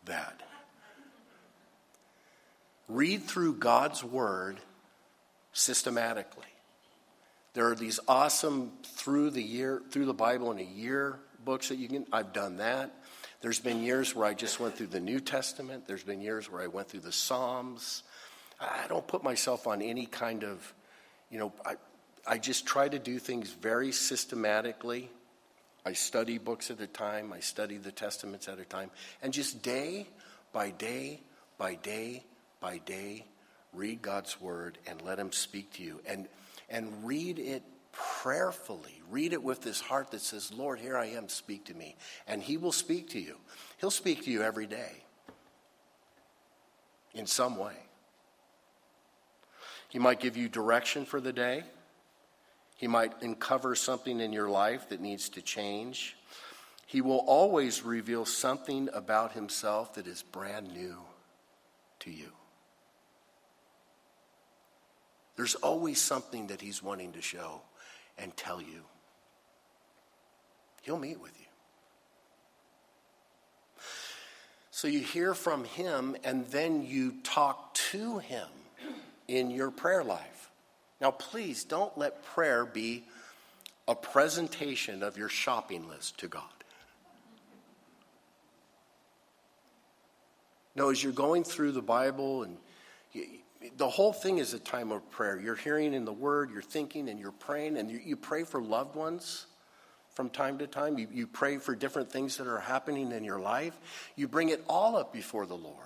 that. 0.07 0.41
Read 2.89 3.25
through 3.25 3.57
God's 3.57 4.03
Word 4.03 4.59
systematically. 5.53 6.45
There 7.55 7.69
are 7.69 7.75
these 7.75 7.99
awesome 8.07 8.73
through 8.85 9.31
the 9.31 9.43
year, 9.43 9.83
through 9.91 10.07
the 10.07 10.15
Bible 10.15 10.51
in 10.53 10.59
a 10.59 10.63
year 10.63 11.19
books 11.45 11.69
that 11.69 11.77
you 11.77 11.89
can. 11.89 12.07
I've 12.13 12.33
done 12.33 12.59
that. 12.59 12.95
There's 13.41 13.61
been 13.61 13.83
years 13.83 14.17
where 14.17 14.27
I 14.27 14.35
just 14.35 14.59
went 14.59 14.77
through 14.77 14.89
the 14.89 15.01
New 15.01 15.21
Testament. 15.21 15.87
There's 15.87 16.03
been 16.03 16.21
years 16.21 16.51
where 16.51 16.61
I 16.61 16.67
went 16.67 16.89
through 16.89 17.01
the 17.01 17.13
Psalms. 17.13 18.03
I 18.61 18.87
don't 18.89 19.07
put 19.07 19.23
myself 19.23 19.69
on 19.69 19.81
any 19.81 20.07
kind 20.07 20.43
of, 20.43 20.75
you 21.31 21.39
know, 21.39 21.53
I, 21.65 21.75
I 22.27 22.39
just 22.39 22.67
try 22.67 22.89
to 22.89 22.99
do 22.99 23.21
things 23.21 23.51
very 23.51 23.93
systematically. 23.93 25.09
I 25.87 25.93
study 25.93 26.39
books 26.39 26.71
at 26.71 26.81
a 26.81 26.89
time, 26.89 27.33
I 27.33 27.41
study 27.41 27.77
the 27.77 27.93
Testaments 27.93 28.49
at 28.49 28.59
a 28.59 28.65
time, 28.65 28.91
and 29.23 29.33
just 29.33 29.63
day 29.63 30.09
by 30.53 30.71
day 30.71 31.21
by 31.57 31.77
day 31.77 32.25
by 32.61 32.79
day, 32.79 33.25
read 33.73 34.03
God's 34.03 34.41
Word 34.41 34.79
and 34.87 35.01
let 35.03 35.19
Him 35.19 35.31
speak 35.31 35.73
to 35.75 35.83
you. 35.83 36.01
And, 36.07 36.27
and 36.69 37.07
read 37.07 37.39
it 37.39 37.63
prayerfully. 37.99 39.03
Read 39.11 39.33
it 39.33 39.43
with 39.43 39.63
this 39.63 39.81
heart 39.81 40.11
that 40.13 40.21
says, 40.21 40.53
Lord, 40.53 40.79
here 40.79 40.97
I 40.97 41.07
am, 41.07 41.29
speak 41.29 41.67
to 41.67 41.75
me. 41.75 41.97
And 42.27 42.43
He 42.43 42.57
will 42.57 42.73
speak 42.73 43.11
to 43.11 43.21
you. 43.21 43.37
He'll 43.79 43.91
speak 43.91 44.25
to 44.25 44.31
you 44.31 44.43
every 44.43 44.67
day 44.67 44.93
in 47.15 47.27
some 47.27 47.57
way. 47.57 47.75
He 49.89 49.99
might 49.99 50.21
give 50.21 50.37
you 50.37 50.49
direction 50.49 51.05
for 51.05 51.21
the 51.21 51.33
day. 51.33 51.65
He 52.77 52.87
might 52.87 53.23
uncover 53.23 53.75
something 53.75 54.21
in 54.21 54.33
your 54.33 54.49
life 54.49 54.91
that 54.91 55.01
needs 55.01 55.29
to 55.31 55.43
change. 55.43 56.17
He 56.87 57.01
will 57.01 57.25
always 57.27 57.83
reveal 57.83 58.25
something 58.25 58.89
about 58.93 59.33
himself 59.33 59.95
that 59.95 60.07
is 60.07 60.23
brand 60.23 60.73
new 60.73 60.97
to 62.01 62.11
you. 62.11 62.33
There's 65.37 65.55
always 65.57 66.01
something 66.01 66.49
that 66.49 66.61
he's 66.61 66.83
wanting 66.83 67.13
to 67.13 67.23
show 67.23 67.63
and 68.19 68.37
tell 68.37 68.61
you. 68.61 68.83
He'll 70.83 70.99
meet 70.99 71.21
with 71.21 71.33
you. 71.39 71.47
So 74.71 74.87
you 74.89 75.01
hear 75.01 75.35
from 75.35 75.65
him 75.65 76.17
and 76.25 76.47
then 76.47 76.85
you 76.87 77.17
talk 77.25 77.75
to 77.91 78.19
him 78.19 78.49
in 79.27 79.51
your 79.51 79.71
prayer 79.71 80.05
life. 80.05 80.51
Now, 81.01 81.11
please 81.11 81.65
don't 81.65 81.97
let 81.99 82.25
prayer 82.25 82.65
be 82.65 83.05
a 83.87 83.95
presentation 83.95 85.03
of 85.03 85.17
your 85.17 85.29
shopping 85.29 85.89
list 85.89 86.19
to 86.19 86.29
God. 86.29 86.45
No, 90.75 90.91
as 90.91 91.03
you're 91.03 91.13
going 91.13 91.43
through 91.43 91.73
the 91.73 91.83
Bible 91.83 92.45
and 92.45 92.57
the 93.77 93.89
whole 93.89 94.13
thing 94.13 94.39
is 94.39 94.55
a 94.55 94.59
time 94.59 94.93
of 94.93 95.09
prayer. 95.11 95.39
You're 95.39 95.57
hearing 95.57 95.95
in 95.95 96.05
the 96.05 96.13
word, 96.13 96.51
you're 96.51 96.63
thinking, 96.63 97.09
and 97.09 97.19
you're 97.19 97.33
praying, 97.33 97.77
and 97.77 97.91
you, 97.91 97.99
you 97.99 98.17
pray 98.17 98.45
for 98.45 98.63
loved 98.63 98.95
ones 98.95 99.47
from 100.15 100.31
time 100.31 100.59
to 100.59 100.67
time. 100.67 100.99
You, 100.99 101.09
you 101.13 101.27
pray 101.27 101.59
for 101.59 101.75
different 101.75 102.11
things 102.11 102.37
that 102.37 102.47
are 102.47 102.61
happening 102.61 103.11
in 103.13 103.25
your 103.25 103.41
life. 103.41 103.79
You 104.17 104.29
bring 104.29 104.51
it 104.51 104.65
all 104.69 104.97
up 104.97 105.13
before 105.13 105.47
the 105.47 105.57
Lord. 105.57 105.77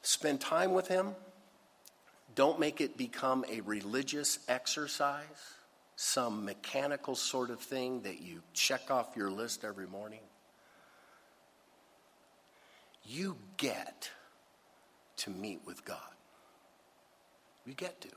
Spend 0.00 0.40
time 0.40 0.72
with 0.72 0.88
Him. 0.88 1.14
Don't 2.34 2.58
make 2.58 2.80
it 2.80 2.96
become 2.96 3.44
a 3.50 3.60
religious 3.60 4.38
exercise, 4.48 5.26
some 5.96 6.46
mechanical 6.46 7.14
sort 7.14 7.50
of 7.50 7.60
thing 7.60 8.00
that 8.02 8.22
you 8.22 8.40
check 8.54 8.90
off 8.90 9.14
your 9.14 9.30
list 9.30 9.62
every 9.62 9.86
morning 9.86 10.20
you 13.04 13.36
get 13.56 14.10
to 15.18 15.30
meet 15.30 15.60
with 15.66 15.84
God. 15.84 15.98
You 17.66 17.74
get 17.74 18.00
to. 18.00 18.08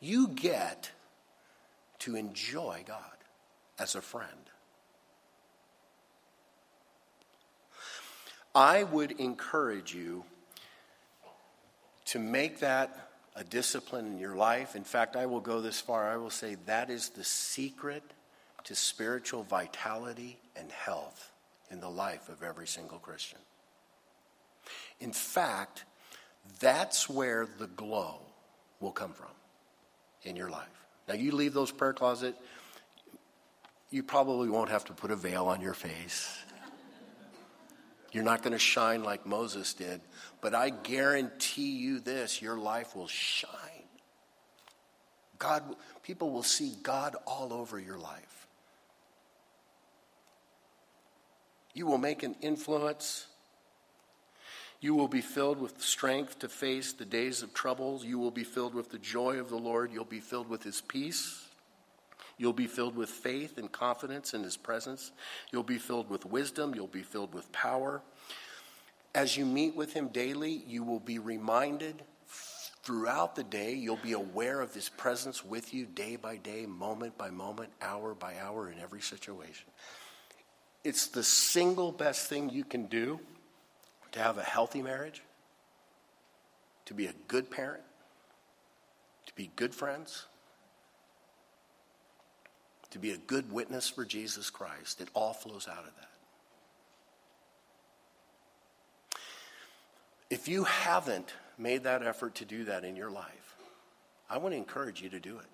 You 0.00 0.28
get 0.28 0.90
to 2.00 2.14
enjoy 2.14 2.84
God 2.86 3.00
as 3.78 3.94
a 3.94 4.00
friend. 4.00 4.28
I 8.54 8.84
would 8.84 9.12
encourage 9.12 9.94
you 9.94 10.24
to 12.06 12.18
make 12.18 12.60
that 12.60 13.10
a 13.36 13.44
discipline 13.44 14.06
in 14.06 14.18
your 14.18 14.34
life. 14.34 14.74
In 14.74 14.84
fact, 14.84 15.14
I 15.14 15.26
will 15.26 15.40
go 15.40 15.60
this 15.60 15.80
far. 15.80 16.08
I 16.10 16.16
will 16.16 16.30
say 16.30 16.56
that 16.66 16.90
is 16.90 17.10
the 17.10 17.24
secret 17.24 18.02
to 18.64 18.74
spiritual 18.74 19.42
vitality 19.44 20.38
and 20.56 20.70
health 20.70 21.32
in 21.70 21.80
the 21.80 21.88
life 21.88 22.28
of 22.28 22.42
every 22.42 22.66
single 22.66 22.98
Christian. 22.98 23.38
In 25.00 25.12
fact, 25.12 25.84
that's 26.60 27.08
where 27.08 27.46
the 27.58 27.66
glow 27.66 28.20
will 28.80 28.92
come 28.92 29.12
from 29.12 29.26
in 30.22 30.36
your 30.36 30.50
life. 30.50 30.66
Now, 31.08 31.14
you 31.14 31.32
leave 31.32 31.54
those 31.54 31.70
prayer 31.70 31.92
closet, 31.92 32.34
you 33.90 34.02
probably 34.02 34.48
won't 34.48 34.70
have 34.70 34.84
to 34.86 34.92
put 34.92 35.10
a 35.10 35.16
veil 35.16 35.46
on 35.46 35.60
your 35.60 35.74
face. 35.74 36.38
You're 38.12 38.24
not 38.24 38.42
going 38.42 38.52
to 38.52 38.58
shine 38.58 39.02
like 39.02 39.26
Moses 39.26 39.74
did, 39.74 40.00
but 40.40 40.54
I 40.54 40.70
guarantee 40.70 41.76
you 41.76 42.00
this 42.00 42.40
your 42.40 42.58
life 42.58 42.96
will 42.96 43.08
shine. 43.08 43.50
God, 45.38 45.62
people 46.02 46.30
will 46.30 46.42
see 46.42 46.74
God 46.82 47.16
all 47.26 47.52
over 47.52 47.78
your 47.78 47.98
life. 47.98 48.37
You 51.78 51.86
will 51.86 51.96
make 51.96 52.24
an 52.24 52.34
influence. 52.40 53.28
You 54.80 54.96
will 54.96 55.06
be 55.06 55.20
filled 55.20 55.60
with 55.60 55.80
strength 55.80 56.40
to 56.40 56.48
face 56.48 56.92
the 56.92 57.04
days 57.04 57.40
of 57.40 57.54
troubles. 57.54 58.04
You 58.04 58.18
will 58.18 58.32
be 58.32 58.42
filled 58.42 58.74
with 58.74 58.90
the 58.90 58.98
joy 58.98 59.38
of 59.38 59.48
the 59.48 59.58
Lord. 59.58 59.92
You'll 59.92 60.04
be 60.04 60.18
filled 60.18 60.48
with 60.48 60.64
His 60.64 60.80
peace. 60.80 61.46
You'll 62.36 62.52
be 62.52 62.66
filled 62.66 62.96
with 62.96 63.08
faith 63.08 63.58
and 63.58 63.70
confidence 63.70 64.34
in 64.34 64.42
His 64.42 64.56
presence. 64.56 65.12
You'll 65.52 65.62
be 65.62 65.78
filled 65.78 66.10
with 66.10 66.26
wisdom. 66.26 66.74
You'll 66.74 66.88
be 66.88 67.04
filled 67.04 67.32
with 67.32 67.52
power. 67.52 68.02
As 69.14 69.36
you 69.36 69.46
meet 69.46 69.76
with 69.76 69.92
Him 69.92 70.08
daily, 70.08 70.64
you 70.66 70.82
will 70.82 70.98
be 70.98 71.20
reminded 71.20 72.02
throughout 72.82 73.36
the 73.36 73.44
day, 73.44 73.72
you'll 73.72 73.96
be 73.98 74.14
aware 74.14 74.60
of 74.60 74.74
His 74.74 74.88
presence 74.88 75.44
with 75.44 75.72
you 75.72 75.86
day 75.86 76.16
by 76.16 76.38
day, 76.38 76.66
moment 76.66 77.16
by 77.16 77.30
moment, 77.30 77.70
hour 77.80 78.14
by 78.14 78.34
hour, 78.40 78.68
in 78.68 78.80
every 78.80 79.00
situation. 79.00 79.66
It's 80.84 81.08
the 81.08 81.22
single 81.22 81.92
best 81.92 82.28
thing 82.28 82.50
you 82.50 82.64
can 82.64 82.86
do 82.86 83.20
to 84.12 84.20
have 84.20 84.38
a 84.38 84.42
healthy 84.42 84.82
marriage, 84.82 85.22
to 86.86 86.94
be 86.94 87.06
a 87.06 87.12
good 87.26 87.50
parent, 87.50 87.82
to 89.26 89.34
be 89.34 89.50
good 89.56 89.74
friends, 89.74 90.26
to 92.90 92.98
be 92.98 93.12
a 93.12 93.18
good 93.18 93.52
witness 93.52 93.88
for 93.88 94.04
Jesus 94.04 94.50
Christ. 94.50 95.00
It 95.00 95.08
all 95.14 95.34
flows 95.34 95.68
out 95.68 95.80
of 95.80 95.92
that. 95.96 96.08
If 100.30 100.48
you 100.48 100.64
haven't 100.64 101.34
made 101.58 101.84
that 101.84 102.02
effort 102.02 102.36
to 102.36 102.44
do 102.44 102.64
that 102.64 102.84
in 102.84 102.96
your 102.96 103.10
life, 103.10 103.56
I 104.30 104.38
want 104.38 104.52
to 104.52 104.58
encourage 104.58 105.02
you 105.02 105.08
to 105.10 105.20
do 105.20 105.38
it. 105.38 105.46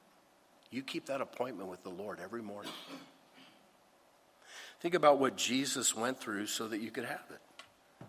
You 0.70 0.82
keep 0.82 1.06
that 1.06 1.20
appointment 1.20 1.68
with 1.68 1.82
the 1.84 1.90
Lord 1.90 2.18
every 2.22 2.42
morning. 2.42 2.72
Think 4.84 4.94
about 4.94 5.18
what 5.18 5.34
Jesus 5.34 5.96
went 5.96 6.20
through 6.20 6.46
so 6.46 6.68
that 6.68 6.78
you 6.82 6.90
could 6.90 7.06
have 7.06 7.24
it. 7.30 8.06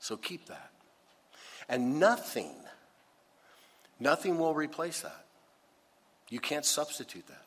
So 0.00 0.16
keep 0.16 0.46
that. 0.46 0.72
And 1.68 2.00
nothing, 2.00 2.50
nothing 4.00 4.38
will 4.38 4.54
replace 4.54 5.02
that. 5.02 5.24
You 6.30 6.40
can't 6.40 6.64
substitute 6.64 7.28
that. 7.28 7.44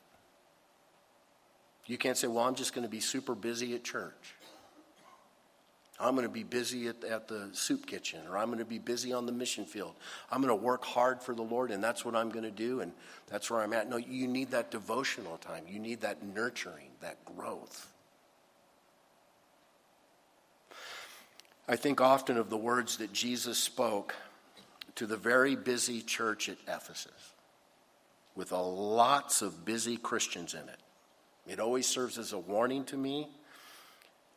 You 1.87 1.97
can't 1.97 2.15
say, 2.15 2.27
well, 2.27 2.45
I'm 2.45 2.55
just 2.55 2.73
going 2.73 2.87
to 2.87 2.89
be 2.89 3.01
super 3.01 3.35
busy 3.35 3.75
at 3.75 3.83
church. 3.83 4.35
I'm 6.03 6.15
going 6.15 6.27
to 6.27 6.33
be 6.33 6.43
busy 6.43 6.87
at, 6.87 7.03
at 7.03 7.27
the 7.27 7.49
soup 7.53 7.85
kitchen, 7.85 8.19
or 8.29 8.37
I'm 8.37 8.47
going 8.47 8.59
to 8.59 8.65
be 8.65 8.79
busy 8.79 9.13
on 9.13 9.25
the 9.25 9.31
mission 9.31 9.65
field. 9.65 9.95
I'm 10.29 10.41
going 10.41 10.49
to 10.57 10.63
work 10.63 10.83
hard 10.83 11.21
for 11.21 11.33
the 11.33 11.41
Lord, 11.41 11.71
and 11.71 11.83
that's 11.83 12.03
what 12.03 12.15
I'm 12.15 12.29
going 12.29 12.43
to 12.43 12.51
do, 12.51 12.81
and 12.81 12.91
that's 13.27 13.49
where 13.49 13.61
I'm 13.61 13.71
at. 13.73 13.89
No, 13.89 13.97
you 13.97 14.27
need 14.27 14.51
that 14.51 14.69
devotional 14.69 15.37
time. 15.37 15.63
You 15.67 15.79
need 15.79 16.01
that 16.01 16.21
nurturing, 16.23 16.89
that 17.01 17.23
growth. 17.23 17.89
I 21.67 21.77
think 21.77 22.01
often 22.01 22.37
of 22.37 22.49
the 22.49 22.57
words 22.57 22.97
that 22.97 23.13
Jesus 23.13 23.57
spoke 23.57 24.13
to 24.95 25.07
the 25.07 25.17
very 25.17 25.55
busy 25.55 26.01
church 26.01 26.49
at 26.49 26.57
Ephesus 26.67 27.33
with 28.35 28.51
a 28.51 28.61
lots 28.61 29.41
of 29.41 29.63
busy 29.63 29.95
Christians 29.95 30.53
in 30.53 30.67
it. 30.67 30.79
It 31.47 31.59
always 31.59 31.87
serves 31.87 32.17
as 32.17 32.33
a 32.33 32.37
warning 32.37 32.83
to 32.85 32.97
me 32.97 33.29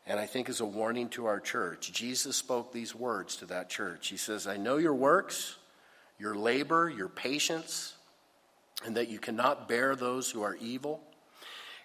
and 0.06 0.20
I 0.20 0.26
think 0.26 0.48
is 0.48 0.60
a 0.60 0.66
warning 0.66 1.08
to 1.10 1.26
our 1.26 1.40
church. 1.40 1.92
Jesus 1.92 2.36
spoke 2.36 2.72
these 2.72 2.94
words 2.94 3.36
to 3.36 3.46
that 3.46 3.68
church. 3.68 4.08
He 4.08 4.16
says, 4.16 4.46
I 4.46 4.56
know 4.56 4.76
your 4.76 4.94
works, 4.94 5.56
your 6.18 6.36
labor, 6.36 6.88
your 6.88 7.08
patience, 7.08 7.94
and 8.84 8.96
that 8.96 9.08
you 9.08 9.18
cannot 9.18 9.68
bear 9.68 9.96
those 9.96 10.30
who 10.30 10.42
are 10.42 10.56
evil. 10.60 11.00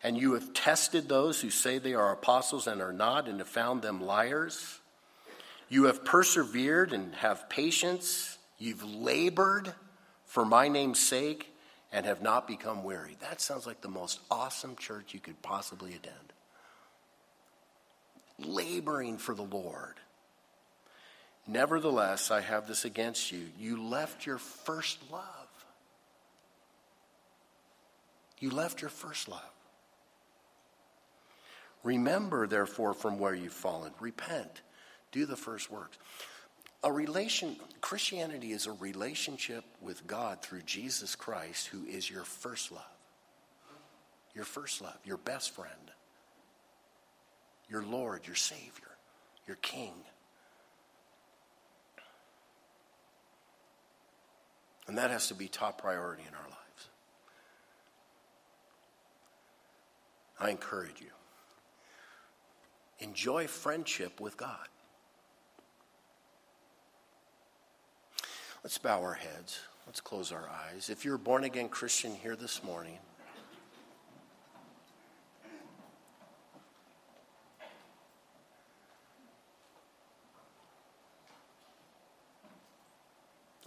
And 0.03 0.17
you 0.17 0.33
have 0.33 0.53
tested 0.53 1.09
those 1.09 1.41
who 1.41 1.49
say 1.49 1.77
they 1.77 1.93
are 1.93 2.11
apostles 2.11 2.67
and 2.67 2.81
are 2.81 2.93
not, 2.93 3.27
and 3.27 3.39
have 3.39 3.47
found 3.47 3.81
them 3.81 4.01
liars. 4.03 4.79
You 5.69 5.85
have 5.85 6.05
persevered 6.05 6.93
and 6.93 7.15
have 7.15 7.49
patience. 7.49 8.37
You've 8.57 8.83
labored 8.83 9.73
for 10.25 10.45
my 10.45 10.67
name's 10.67 10.99
sake 10.99 11.47
and 11.91 12.05
have 12.05 12.21
not 12.21 12.47
become 12.47 12.83
weary. 12.83 13.17
That 13.19 13.41
sounds 13.41 13.65
like 13.65 13.81
the 13.81 13.89
most 13.89 14.19
awesome 14.29 14.75
church 14.75 15.13
you 15.13 15.19
could 15.19 15.41
possibly 15.41 15.93
attend 15.93 16.33
laboring 18.45 19.17
for 19.17 19.33
the 19.33 19.43
Lord. 19.43 19.95
Nevertheless, 21.47 22.31
I 22.31 22.41
have 22.41 22.67
this 22.67 22.85
against 22.85 23.31
you. 23.31 23.47
You 23.59 23.81
left 23.81 24.25
your 24.25 24.37
first 24.37 24.99
love. 25.11 25.23
You 28.39 28.51
left 28.51 28.81
your 28.81 28.89
first 28.89 29.27
love. 29.27 29.41
Remember, 31.83 32.47
therefore, 32.47 32.93
from 32.93 33.17
where 33.19 33.33
you've 33.33 33.53
fallen. 33.53 33.91
Repent. 33.99 34.61
Do 35.11 35.25
the 35.25 35.35
first 35.35 35.71
works. 35.71 35.97
A 36.83 36.91
relation, 36.91 37.57
Christianity 37.81 38.51
is 38.51 38.65
a 38.65 38.71
relationship 38.71 39.63
with 39.81 40.07
God 40.07 40.41
through 40.41 40.61
Jesus 40.63 41.15
Christ, 41.15 41.67
who 41.67 41.85
is 41.85 42.09
your 42.09 42.23
first 42.23 42.71
love. 42.71 42.83
Your 44.33 44.45
first 44.45 44.81
love, 44.81 44.97
your 45.03 45.17
best 45.17 45.51
friend 45.51 45.91
your 47.71 47.83
Lord, 47.83 48.27
your 48.27 48.35
Savior, 48.35 48.97
your 49.47 49.55
King. 49.57 49.93
And 54.87 54.97
that 54.97 55.09
has 55.09 55.29
to 55.29 55.35
be 55.35 55.47
top 55.47 55.81
priority 55.81 56.23
in 56.27 56.35
our 56.35 56.41
lives. 56.41 56.89
I 60.37 60.49
encourage 60.49 60.99
you. 60.99 61.07
Enjoy 62.99 63.47
friendship 63.47 64.19
with 64.19 64.35
God. 64.35 64.67
Let's 68.63 68.77
bow 68.77 69.01
our 69.01 69.13
heads. 69.13 69.59
Let's 69.87 70.01
close 70.01 70.31
our 70.31 70.49
eyes. 70.49 70.89
If 70.89 71.05
you're 71.05 71.15
a 71.15 71.19
born 71.19 71.45
again 71.45 71.69
Christian 71.69 72.13
here 72.13 72.35
this 72.35 72.63
morning, 72.63 72.99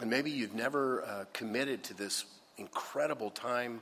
And 0.05 0.11
maybe 0.11 0.31
you've 0.31 0.55
never 0.55 1.03
uh, 1.03 1.25
committed 1.33 1.83
to 1.85 1.95
this 1.95 2.27
incredible 2.59 3.31
time 3.31 3.81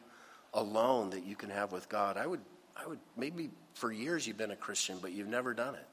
alone 0.54 1.10
that 1.10 1.26
you 1.26 1.34
can 1.34 1.50
have 1.50 1.72
with 1.72 1.88
God. 1.88 2.16
I 2.16 2.28
would, 2.28 2.38
I 2.76 2.86
would, 2.86 3.00
maybe 3.16 3.50
for 3.74 3.90
years 3.90 4.24
you've 4.24 4.36
been 4.36 4.52
a 4.52 4.56
Christian, 4.56 4.98
but 5.02 5.10
you've 5.10 5.26
never 5.26 5.52
done 5.52 5.74
it. 5.74 5.84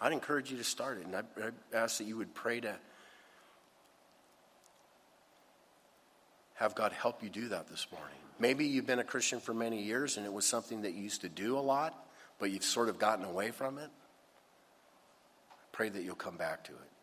I'd 0.00 0.14
encourage 0.14 0.50
you 0.50 0.56
to 0.56 0.64
start 0.64 1.00
it. 1.00 1.04
And 1.04 1.14
I, 1.14 1.20
I 1.44 1.50
ask 1.76 1.98
that 1.98 2.04
you 2.04 2.16
would 2.16 2.32
pray 2.34 2.60
to 2.60 2.74
have 6.54 6.74
God 6.74 6.92
help 6.92 7.22
you 7.22 7.28
do 7.28 7.48
that 7.48 7.68
this 7.68 7.86
morning. 7.92 8.16
Maybe 8.38 8.64
you've 8.64 8.86
been 8.86 8.98
a 8.98 9.04
Christian 9.04 9.40
for 9.40 9.52
many 9.52 9.82
years 9.82 10.16
and 10.16 10.24
it 10.24 10.32
was 10.32 10.46
something 10.46 10.80
that 10.80 10.94
you 10.94 11.02
used 11.02 11.20
to 11.20 11.28
do 11.28 11.58
a 11.58 11.60
lot, 11.60 12.08
but 12.38 12.50
you've 12.50 12.64
sort 12.64 12.88
of 12.88 12.98
gotten 12.98 13.26
away 13.26 13.50
from 13.50 13.76
it. 13.76 13.90
Pray 15.70 15.90
that 15.90 16.02
you'll 16.02 16.14
come 16.14 16.38
back 16.38 16.64
to 16.64 16.72
it. 16.72 16.97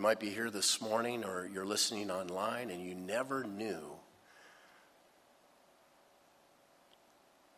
You 0.00 0.04
might 0.04 0.18
be 0.18 0.30
here 0.30 0.48
this 0.48 0.80
morning 0.80 1.24
or 1.24 1.46
you're 1.52 1.66
listening 1.66 2.10
online 2.10 2.70
and 2.70 2.82
you 2.82 2.94
never 2.94 3.44
knew 3.44 3.82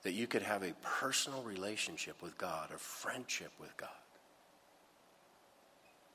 that 0.03 0.11
you 0.11 0.27
could 0.27 0.43
have 0.43 0.65
a 0.65 0.73
personal 0.83 1.45
relationship 1.45 2.21
with 2.21 2.37
God, 2.37 2.71
a 2.75 2.79
friendship 2.79 3.53
with 3.61 3.77
God. 3.77 3.91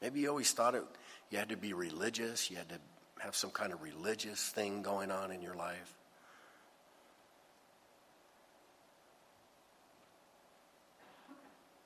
Maybe 0.01 0.19
you 0.19 0.27
always 0.27 0.51
thought 0.51 0.75
it, 0.75 0.83
you 1.29 1.37
had 1.37 1.47
to 1.47 1.55
be 1.55 1.71
religious, 1.71 2.51
you 2.51 2.57
had 2.57 2.67
to 2.67 2.79
have 3.19 3.33
some 3.33 3.51
kind 3.51 3.71
of 3.71 3.81
religious 3.81 4.49
thing 4.49 4.81
going 4.81 5.11
on 5.11 5.31
in 5.31 5.41
your 5.41 5.55
life. 5.55 5.93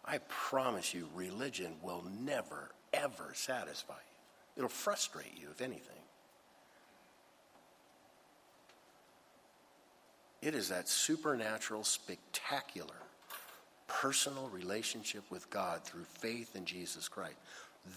I 0.03 0.17
promise 0.27 0.95
you, 0.95 1.09
religion 1.13 1.75
will 1.83 2.03
never, 2.19 2.71
ever 2.91 3.33
satisfy 3.35 3.93
you. 3.93 4.10
It'll 4.57 4.69
frustrate 4.69 5.37
you, 5.37 5.47
if 5.51 5.61
anything. 5.61 5.95
It 10.41 10.55
is 10.55 10.69
that 10.69 10.89
supernatural, 10.89 11.83
spectacular, 11.83 12.95
personal 13.87 14.49
relationship 14.49 15.23
with 15.29 15.49
God 15.49 15.83
through 15.83 16.05
faith 16.05 16.55
in 16.55 16.65
Jesus 16.65 17.07
Christ. 17.07 17.37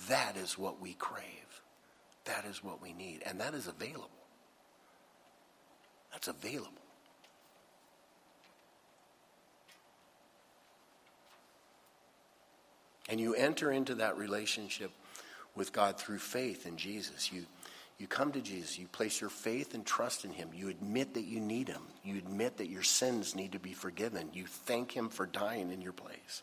That 0.08 0.36
is 0.36 0.58
what 0.58 0.80
we 0.80 0.94
crave. 0.94 1.62
That 2.24 2.44
is 2.44 2.62
what 2.62 2.82
we 2.82 2.92
need. 2.92 3.22
And 3.26 3.40
that 3.40 3.54
is 3.54 3.66
available. 3.66 4.10
That's 6.12 6.28
available. 6.28 6.70
And 13.08 13.20
you 13.20 13.34
enter 13.34 13.70
into 13.70 13.94
that 13.96 14.16
relationship 14.16 14.90
with 15.54 15.72
God 15.72 15.98
through 15.98 16.18
faith 16.18 16.66
in 16.66 16.76
Jesus. 16.76 17.32
You, 17.32 17.46
you 17.98 18.06
come 18.06 18.32
to 18.32 18.40
Jesus, 18.40 18.78
you 18.78 18.86
place 18.88 19.20
your 19.20 19.30
faith 19.30 19.74
and 19.74 19.86
trust 19.86 20.24
in 20.24 20.32
Him. 20.32 20.50
You 20.54 20.68
admit 20.68 21.14
that 21.14 21.24
you 21.24 21.40
need 21.40 21.68
Him. 21.68 21.82
You 22.02 22.18
admit 22.18 22.56
that 22.58 22.68
your 22.68 22.82
sins 22.82 23.34
need 23.34 23.52
to 23.52 23.58
be 23.58 23.72
forgiven. 23.72 24.30
You 24.32 24.46
thank 24.46 24.92
Him 24.92 25.08
for 25.08 25.26
dying 25.26 25.70
in 25.70 25.80
your 25.80 25.92
place. 25.92 26.42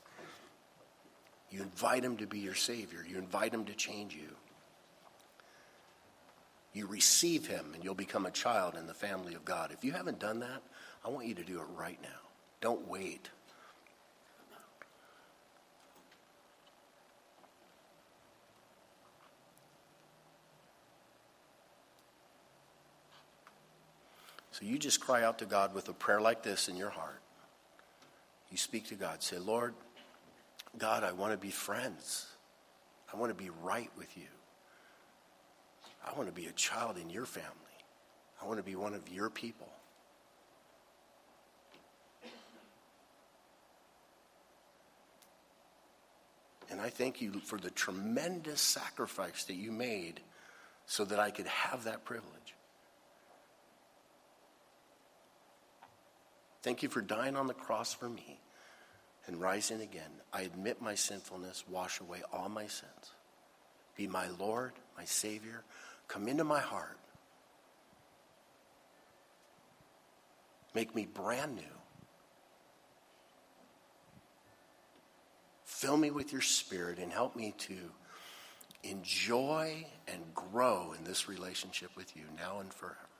You 1.51 1.61
invite 1.61 2.03
him 2.03 2.15
to 2.17 2.25
be 2.25 2.39
your 2.39 2.55
Savior. 2.55 3.05
You 3.07 3.17
invite 3.17 3.53
him 3.53 3.65
to 3.65 3.73
change 3.73 4.15
you. 4.15 4.29
You 6.73 6.87
receive 6.87 7.45
him, 7.45 7.73
and 7.73 7.83
you'll 7.83 7.93
become 7.93 8.25
a 8.25 8.31
child 8.31 8.75
in 8.75 8.87
the 8.87 8.93
family 8.93 9.33
of 9.33 9.43
God. 9.43 9.71
If 9.73 9.83
you 9.83 9.91
haven't 9.91 10.19
done 10.19 10.39
that, 10.39 10.63
I 11.05 11.09
want 11.09 11.27
you 11.27 11.35
to 11.35 11.43
do 11.43 11.59
it 11.59 11.67
right 11.75 11.99
now. 12.01 12.09
Don't 12.61 12.87
wait. 12.87 13.29
So 24.61 24.67
you 24.67 24.77
just 24.77 24.99
cry 25.01 25.23
out 25.23 25.39
to 25.39 25.45
God 25.45 25.73
with 25.73 25.89
a 25.89 25.93
prayer 25.93 26.21
like 26.21 26.43
this 26.43 26.69
in 26.69 26.75
your 26.75 26.91
heart. 26.91 27.19
You 28.51 28.57
speak 28.57 28.89
to 28.89 28.95
God. 28.95 29.23
Say, 29.23 29.39
Lord, 29.39 29.73
God, 30.77 31.03
I 31.03 31.13
want 31.13 31.31
to 31.31 31.37
be 31.37 31.49
friends. 31.49 32.27
I 33.11 33.17
want 33.17 33.35
to 33.35 33.43
be 33.43 33.49
right 33.63 33.89
with 33.97 34.15
you. 34.15 34.27
I 36.05 36.15
want 36.15 36.29
to 36.29 36.33
be 36.33 36.45
a 36.45 36.51
child 36.51 36.97
in 36.97 37.09
your 37.09 37.25
family. 37.25 37.49
I 38.39 38.45
want 38.45 38.59
to 38.59 38.63
be 38.63 38.75
one 38.75 38.93
of 38.93 39.09
your 39.11 39.31
people. 39.31 39.67
And 46.69 46.79
I 46.79 46.89
thank 46.89 47.19
you 47.19 47.33
for 47.43 47.57
the 47.57 47.71
tremendous 47.71 48.61
sacrifice 48.61 49.43
that 49.45 49.55
you 49.55 49.71
made 49.71 50.21
so 50.85 51.03
that 51.05 51.19
I 51.19 51.31
could 51.31 51.47
have 51.47 51.85
that 51.85 52.05
privilege. 52.05 52.55
Thank 56.61 56.83
you 56.83 56.89
for 56.89 57.01
dying 57.01 57.35
on 57.35 57.47
the 57.47 57.53
cross 57.53 57.93
for 57.93 58.07
me 58.07 58.39
and 59.25 59.41
rising 59.41 59.81
again. 59.81 60.11
I 60.31 60.41
admit 60.41 60.81
my 60.81 60.95
sinfulness, 60.95 61.63
wash 61.69 61.99
away 61.99 62.21
all 62.31 62.49
my 62.49 62.67
sins. 62.67 63.11
Be 63.95 64.07
my 64.07 64.27
Lord, 64.39 64.73
my 64.97 65.05
Savior. 65.05 65.63
Come 66.07 66.27
into 66.27 66.43
my 66.43 66.59
heart. 66.59 66.97
Make 70.73 70.95
me 70.95 71.05
brand 71.05 71.55
new. 71.55 71.63
Fill 75.65 75.97
me 75.97 76.11
with 76.11 76.31
your 76.31 76.41
spirit 76.41 76.99
and 76.99 77.11
help 77.11 77.35
me 77.35 77.53
to 77.57 77.77
enjoy 78.83 79.85
and 80.07 80.21
grow 80.33 80.93
in 80.97 81.03
this 81.03 81.27
relationship 81.27 81.89
with 81.95 82.15
you 82.15 82.23
now 82.37 82.59
and 82.59 82.73
forever. 82.73 83.10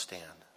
Stand. 0.00 0.49